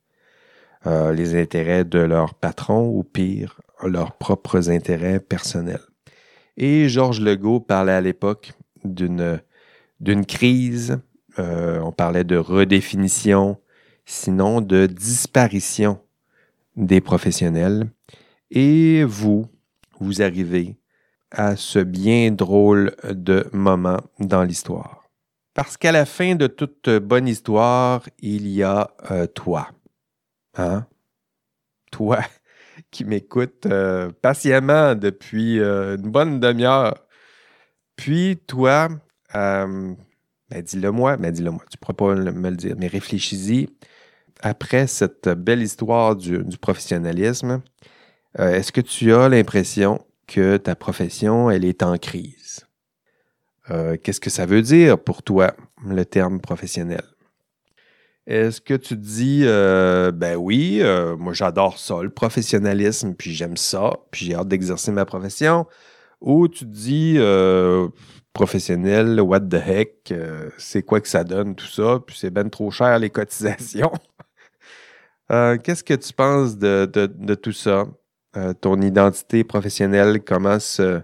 [0.87, 5.81] Euh, les intérêts de leur patron ou pire, leurs propres intérêts personnels.
[6.57, 8.53] Et Georges Legault parlait à l'époque
[8.85, 10.99] d'une crise,
[11.39, 13.59] euh, on parlait de redéfinition,
[14.05, 16.01] sinon de disparition
[16.77, 17.91] des professionnels.
[18.51, 19.47] Et vous,
[19.99, 20.77] vous arrivez
[21.31, 25.09] à ce bien drôle de moment dans l'histoire.
[25.55, 29.69] Parce qu'à la fin de toute bonne histoire, il y a euh, toi.
[30.57, 30.87] Hein?
[31.91, 32.21] Toi
[32.95, 36.95] qui m'écoutes euh, patiemment depuis euh, une bonne demi-heure.
[37.97, 38.89] Puis toi,
[39.35, 39.95] euh,
[40.49, 43.69] ben dis-le moi, ben dis-le moi, tu ne pourras pas me le dire, mais réfléchis-y.
[44.43, 47.63] Après cette belle histoire du, du professionnalisme,
[48.39, 52.67] est-ce que tu as l'impression que ta profession, elle est en crise?
[54.03, 55.55] Qu'est-ce que ça veut dire pour toi,
[55.87, 57.14] le terme professionnel?
[58.27, 63.35] Est-ce que tu te dis, euh, ben oui, euh, moi j'adore ça, le professionnalisme, puis
[63.35, 65.67] j'aime ça, puis j'ai hâte d'exercer ma profession?
[66.23, 67.89] Ou tu te dis, euh,
[68.35, 72.51] professionnel, what the heck, euh, c'est quoi que ça donne, tout ça, puis c'est ben
[72.51, 73.93] trop cher les cotisations?
[75.33, 77.87] Euh, Qu'est-ce que tu penses de, de- de tout ça?
[78.37, 81.01] Euh, ton identité professionnelle, comment se,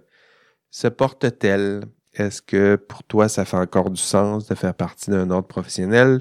[0.71, 1.85] se porte-t-elle?
[2.15, 6.21] Est-ce que pour toi, ça fait encore du sens de faire partie d'un ordre professionnel?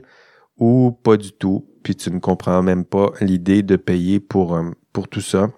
[0.60, 1.66] Ou pas du tout?
[1.84, 4.70] Puis tu ne comprends même pas l'idée de payer pour, euh,
[5.10, 5.50] tout ça.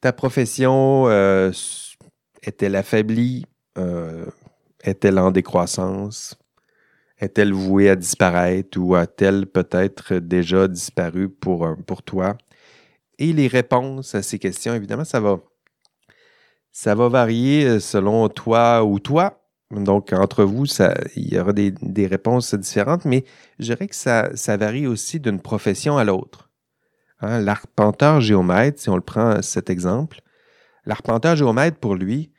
[0.00, 1.50] Ta profession euh,
[2.42, 3.44] est-elle affaiblie?
[3.76, 4.26] Euh,
[4.84, 6.38] est-elle en décroissance?
[7.18, 12.36] Est-elle vouée à disparaître ou a-t-elle peut-être déjà disparu pour, pour toi?
[13.18, 15.40] Et les réponses à ces questions, évidemment, ça va,
[16.70, 19.43] ça va varier selon toi ou toi.
[19.70, 20.66] Donc, entre vous,
[21.16, 23.24] il y aura des, réponses différentes, mais
[23.58, 26.50] je dirais que ça, ça varie aussi d'une profession à l'autre.
[27.20, 30.20] Hein, L'arpenteur géomètre, si on le prend cet exemple,
[30.84, 32.30] l'arpenteur géomètre, pour lui,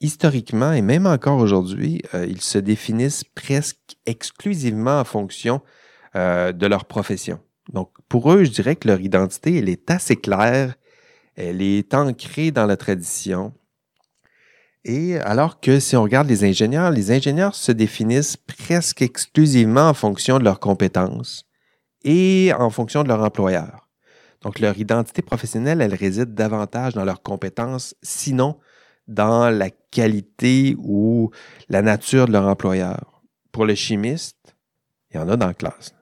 [0.00, 5.60] historiquement et même encore aujourd'hui, euh, ils se définissent presque exclusivement en fonction
[6.16, 7.40] euh, de leur profession.
[7.72, 10.74] Donc, pour eux, je dirais que leur identité, elle est assez claire,
[11.36, 13.52] elle est ancrée dans la tradition.
[14.84, 19.94] Et alors que si on regarde les ingénieurs, les ingénieurs se définissent presque exclusivement en
[19.94, 21.44] fonction de leurs compétences
[22.04, 23.88] et en fonction de leur employeur.
[24.42, 28.58] Donc, leur identité professionnelle, elle réside davantage dans leurs compétences, sinon
[29.06, 31.30] dans la qualité ou
[31.68, 33.22] la nature de leur employeur.
[33.52, 34.56] Pour le chimiste,
[35.10, 35.94] il y en a dans la classe.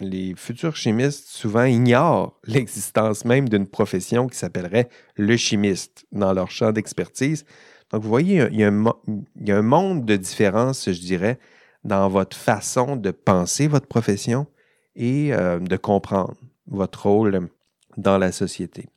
[0.00, 6.50] Les futurs chimistes souvent ignorent l'existence même d'une profession qui s'appellerait le chimiste dans leur
[6.50, 7.44] champ d'expertise.
[7.92, 11.38] Donc, vous voyez, il y, a un, monde de différence, je dirais,
[11.84, 14.46] dans votre façon de penser votre profession
[14.94, 16.34] et euh, de comprendre
[16.66, 17.48] votre rôle
[17.96, 18.88] dans la société.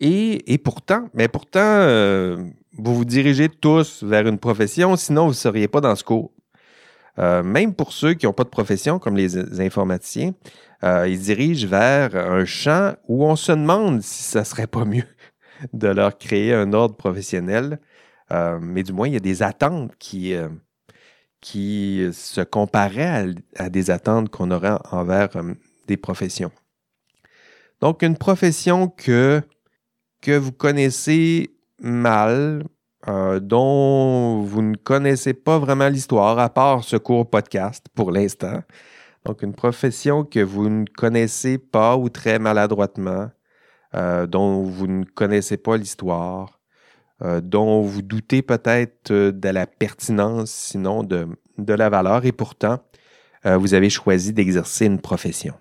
[0.00, 2.36] Et, et pourtant, mais pourtant, euh,
[2.78, 6.30] vous vous dirigez tous vers une profession, sinon vous ne seriez pas dans ce cours.
[7.18, 10.34] Euh, même pour ceux qui n'ont pas de profession, comme les informaticiens,
[10.82, 15.08] ils dirigent vers un champ où on se demande si ça serait pas mieux
[15.72, 17.80] de leur créer un ordre professionnel.
[18.32, 20.34] Euh, mais du moins, il y a des attentes qui,
[21.40, 23.26] qui se comparaient
[23.56, 25.30] à, des attentes qu'on aurait envers
[25.86, 26.52] des professions.
[27.80, 29.40] Donc, une profession que,
[30.20, 32.64] que vous connaissez mal,
[33.06, 38.62] euh, dont vous ne connaissez pas vraiment l'histoire, à part ce court podcast pour l'instant.
[39.24, 43.30] Donc, une profession que vous ne connaissez pas ou très maladroitement,
[43.94, 46.57] euh, dont vous ne connaissez pas l'histoire,
[47.22, 51.26] euh, dont vous doutez peut-être de la pertinence, sinon de,
[51.58, 52.80] de la valeur, et pourtant,
[53.44, 55.54] vous avez choisi d'exercer une profession.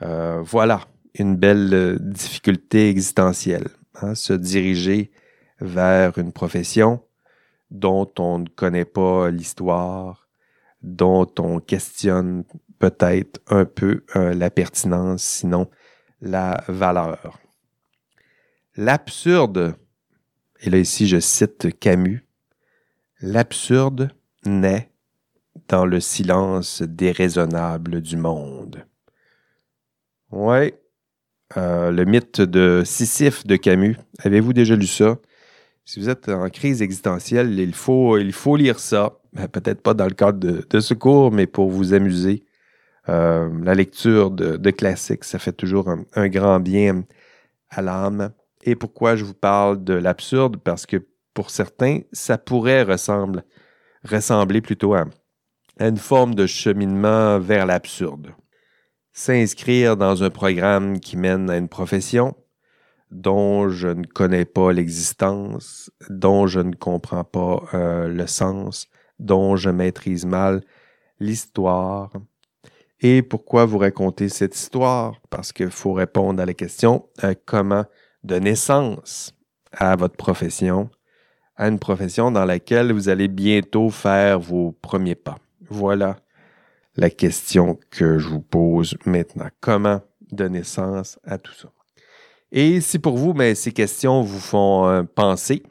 [0.00, 0.86] voilà
[1.18, 3.68] une belle difficulté existentielle,
[4.00, 5.10] hein, se diriger
[5.60, 7.02] vers une profession
[7.70, 10.28] dont on ne connaît pas l'histoire,
[10.82, 12.44] dont on questionne
[12.78, 15.68] peut-être un peu euh, la pertinence, sinon
[16.20, 17.38] la valeur.
[18.76, 19.74] L'absurde,
[20.60, 22.24] et là ici je cite Camus,
[23.20, 24.10] l'absurde
[24.44, 24.90] naît
[25.68, 28.84] dans le silence déraisonnable du monde.
[30.30, 30.80] Ouais,
[31.56, 33.96] euh, le mythe de Sisyphe de Camus.
[34.20, 35.18] Avez-vous déjà lu ça?
[35.90, 38.16] si vous êtes en crise existentielle, il faut,
[38.56, 39.18] lire ça.
[39.32, 42.44] Ben, peut-être pas dans le cadre de, de, ce cours, mais pour vous amuser.
[43.08, 47.02] Euh, la lecture de, classiques, ça fait toujours un, grand bien
[47.70, 48.30] à l'âme.
[48.62, 50.56] Et pourquoi je vous parle de l'absurde?
[50.58, 55.04] Parce que pour certains, ça pourrait ressembler, plutôt à
[55.78, 58.34] une forme de cheminement vers l'absurde.
[59.12, 62.36] S'inscrire dans un programme qui mène à une profession,
[63.10, 68.88] dont je ne connais pas l'existence, dont je ne comprends pas euh, le sens,
[69.18, 70.62] dont je maîtrise mal
[71.18, 72.10] l'histoire.
[73.00, 75.20] Et pourquoi vous raconter cette histoire?
[75.30, 77.84] Parce qu'il faut répondre à la question euh, comment
[78.22, 79.34] donner sens
[79.72, 80.90] à votre profession,
[81.56, 85.36] à une profession dans laquelle vous allez bientôt faire vos premiers pas.
[85.68, 86.16] Voilà
[86.96, 89.48] la question que je vous pose maintenant.
[89.60, 90.00] Comment
[90.32, 91.68] donner sens à tout ça?
[92.52, 95.62] Et si pour vous, mais ces questions vous font euh, penser,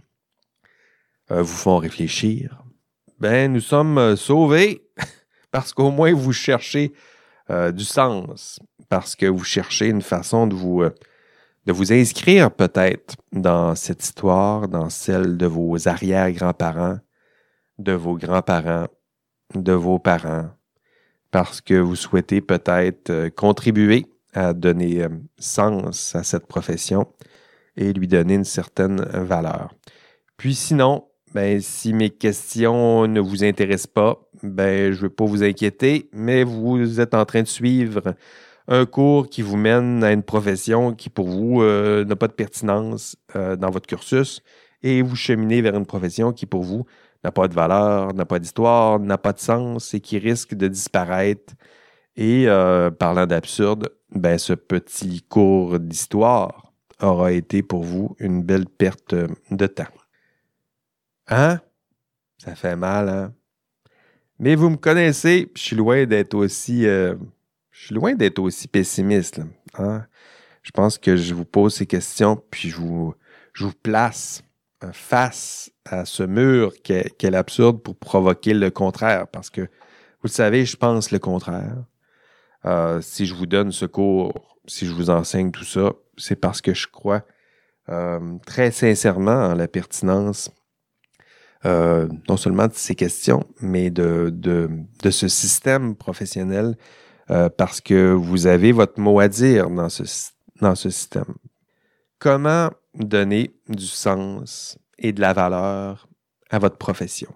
[1.32, 2.64] euh, vous font réfléchir,
[3.20, 4.88] ben nous sommes euh, sauvés
[5.52, 6.94] parce qu'au moins vous cherchez
[7.74, 10.84] du sens, parce que vous cherchez une façon de vous,
[11.70, 16.98] de vous inscrire peut-être dans cette histoire, dans celle de vos arrière-grands-parents,
[17.78, 18.88] de vos grands-parents,
[19.54, 20.50] de vos parents,
[21.30, 27.06] parce que vous souhaitez peut-être contribuer à donner euh, sens à cette profession
[27.78, 29.72] et lui donner une certaine valeur.
[30.38, 31.06] Puis sinon,
[31.36, 36.10] ben, si mes questions ne vous intéressent pas, ben, je ne veux pas vous inquiéter,
[36.14, 38.16] mais vous êtes en train de suivre
[38.70, 42.34] un cours qui vous mène à une profession qui, pour vous, euh, n'a pas de
[42.34, 44.42] pertinence euh, dans votre cursus
[44.84, 46.86] et vous cheminez vers une profession qui, pour vous,
[47.24, 50.68] n'a pas de valeur, n'a pas d'histoire, n'a pas de sens et qui risque de
[50.70, 51.54] disparaître.
[52.16, 52.48] Et
[52.98, 59.16] parlant d'absurde, ben, ce petit cours d'histoire aura été pour vous une belle perte
[59.52, 59.84] de temps.
[61.28, 61.60] Hein?
[62.38, 63.34] Ça fait mal, hein?
[64.40, 67.16] Mais vous me connaissez, je suis loin d'être aussi, euh,
[67.80, 69.40] je suis loin d'être aussi pessimiste.
[69.76, 70.06] hein?
[70.64, 73.16] Je pense que je vous pose ces questions, puis je vous,
[73.82, 74.44] place
[74.84, 80.26] euh, face à ce mur qu'est est l'absurde pour provoquer le contraire, parce que vous
[80.26, 81.78] le savez, je pense le contraire.
[82.66, 86.60] Euh, si je vous donne ce cours, si je vous enseigne tout ça, c'est parce
[86.60, 87.26] que je crois
[87.88, 90.52] euh, très sincèrement en la pertinence
[91.66, 94.32] non seulement de ces questions, mais de
[95.10, 96.78] ce système professionnel
[97.58, 100.04] parce que vous avez votre mot à dire dans ce,
[100.62, 101.34] dans ce système.
[102.18, 106.08] Comment donner du sens et de la valeur
[106.50, 107.34] à votre profession?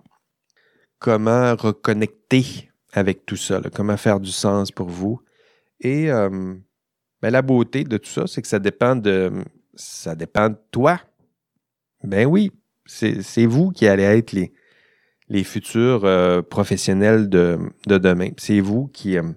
[0.99, 3.61] Comment reconnecter avec tout ça?
[3.73, 5.21] Comment faire du sens pour vous?
[5.79, 6.55] Et euh,
[7.21, 9.31] ben, la beauté de tout ça, c'est que ça dépend de
[9.75, 10.99] ça dépend de toi.
[12.03, 12.51] Ben oui,
[12.85, 14.53] c'est vous qui allez être les,
[15.29, 18.29] les futurs euh, professionnels de, de demain.
[18.37, 19.31] C'est vous qui, euh,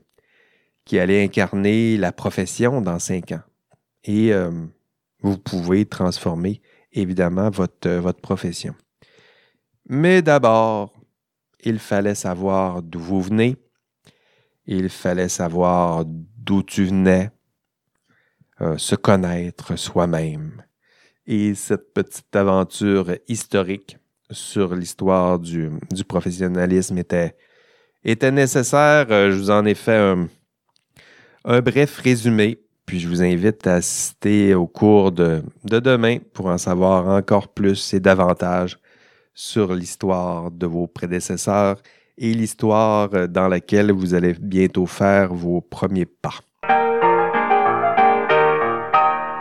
[0.87, 3.43] qui allez incarner la profession dans cinq ans.
[4.05, 4.32] Et
[5.20, 6.62] vous pouvez transformer
[6.93, 8.74] évidemment votre, votre profession.
[9.89, 10.93] Mais d'abord,
[11.64, 13.57] il fallait savoir d'où vous venez.
[14.66, 17.30] Il fallait savoir d'où tu venais,
[18.61, 20.62] euh, se connaître soi-même.
[21.26, 23.99] Et cette petite aventure historique
[24.30, 27.37] sur l'histoire du, du, professionnalisme était,
[28.05, 29.07] était nécessaire.
[29.11, 30.28] Euh, je vous en ai fait un,
[31.47, 36.47] un bref résumé, puis je vous invite à assister au cours de, de demain pour
[36.47, 38.78] en savoir encore plus et davantage
[39.32, 41.76] sur l'histoire de vos prédécesseurs
[42.18, 46.40] et l'histoire dans laquelle vous allez bientôt faire vos premiers pas.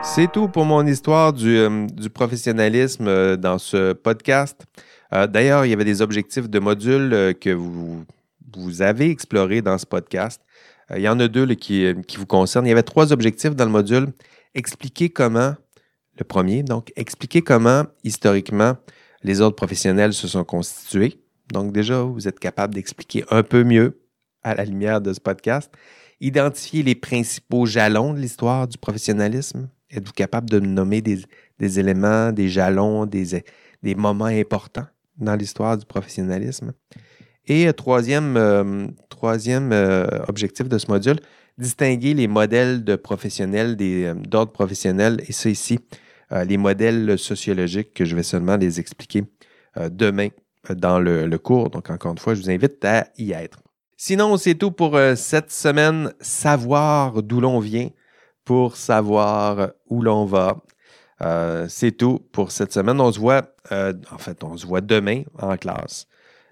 [0.03, 4.63] C'est tout pour mon histoire du, euh, professionnalisme euh, dans ce podcast.
[5.11, 8.05] Euh, D'ailleurs, il y avait des objectifs de modules que vous
[8.81, 10.41] avez explorés dans ce podcast.
[10.91, 12.65] Euh, il y en a deux euh, qui vous concernent.
[12.65, 14.07] Il y avait trois objectifs dans le module.
[14.53, 15.55] Expliquer comment,
[16.17, 18.77] le premier, donc, expliquer comment, historiquement,
[19.23, 21.19] les ordres professionnels se sont constitués.
[21.51, 23.99] Donc, déjà, vous êtes capable d'expliquer un peu mieux
[24.43, 25.71] à la lumière de ce podcast.
[26.21, 29.69] Identifier les principaux jalons de l'histoire du professionnalisme.
[29.89, 31.25] Êtes-vous capable de nommer des,
[31.79, 33.43] éléments, des jalons, des
[33.95, 36.73] moments importants dans l'histoire du professionnalisme?
[37.47, 38.87] Et euh, troisième, euh,
[39.23, 41.19] euh, objectif de ce module,
[41.57, 45.79] distinguer les modèles de professionnels, des, d'ordre professionnel, et ça ici,
[46.31, 49.23] les modèles sociologiques que je vais seulement les expliquer
[49.89, 50.29] demain
[50.69, 51.69] dans le, cours.
[51.69, 53.59] Donc, encore une fois, je vous invite à y être.
[53.95, 56.11] Sinon, c'est tout pour cette semaine.
[56.19, 57.89] Savoir d'où l'on vient
[58.43, 60.57] pour savoir où l'on va.
[61.69, 62.99] C'est tout pour cette semaine.
[62.99, 66.07] On se voit, en fait, on se voit demain en classe.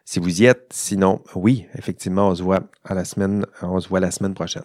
[0.05, 3.87] Si vous y êtes, sinon, oui, effectivement, on se voit à la semaine, on se
[3.87, 4.63] voit la semaine prochaine.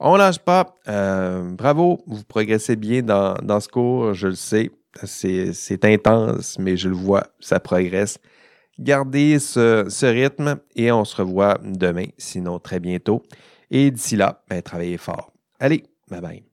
[0.00, 0.74] On lâche pas.
[0.88, 4.70] Euh, bravo, vous progressez bien dans, dans ce cours, je le sais.
[5.04, 8.18] C'est, intense, mais je le vois, ça progresse.
[8.78, 13.22] Gardez ce, ce rythme et on se revoit demain, sinon très bientôt.
[13.70, 15.32] Et d'ici là, ben, travaillez fort.
[15.60, 16.45] Allez, bye bye.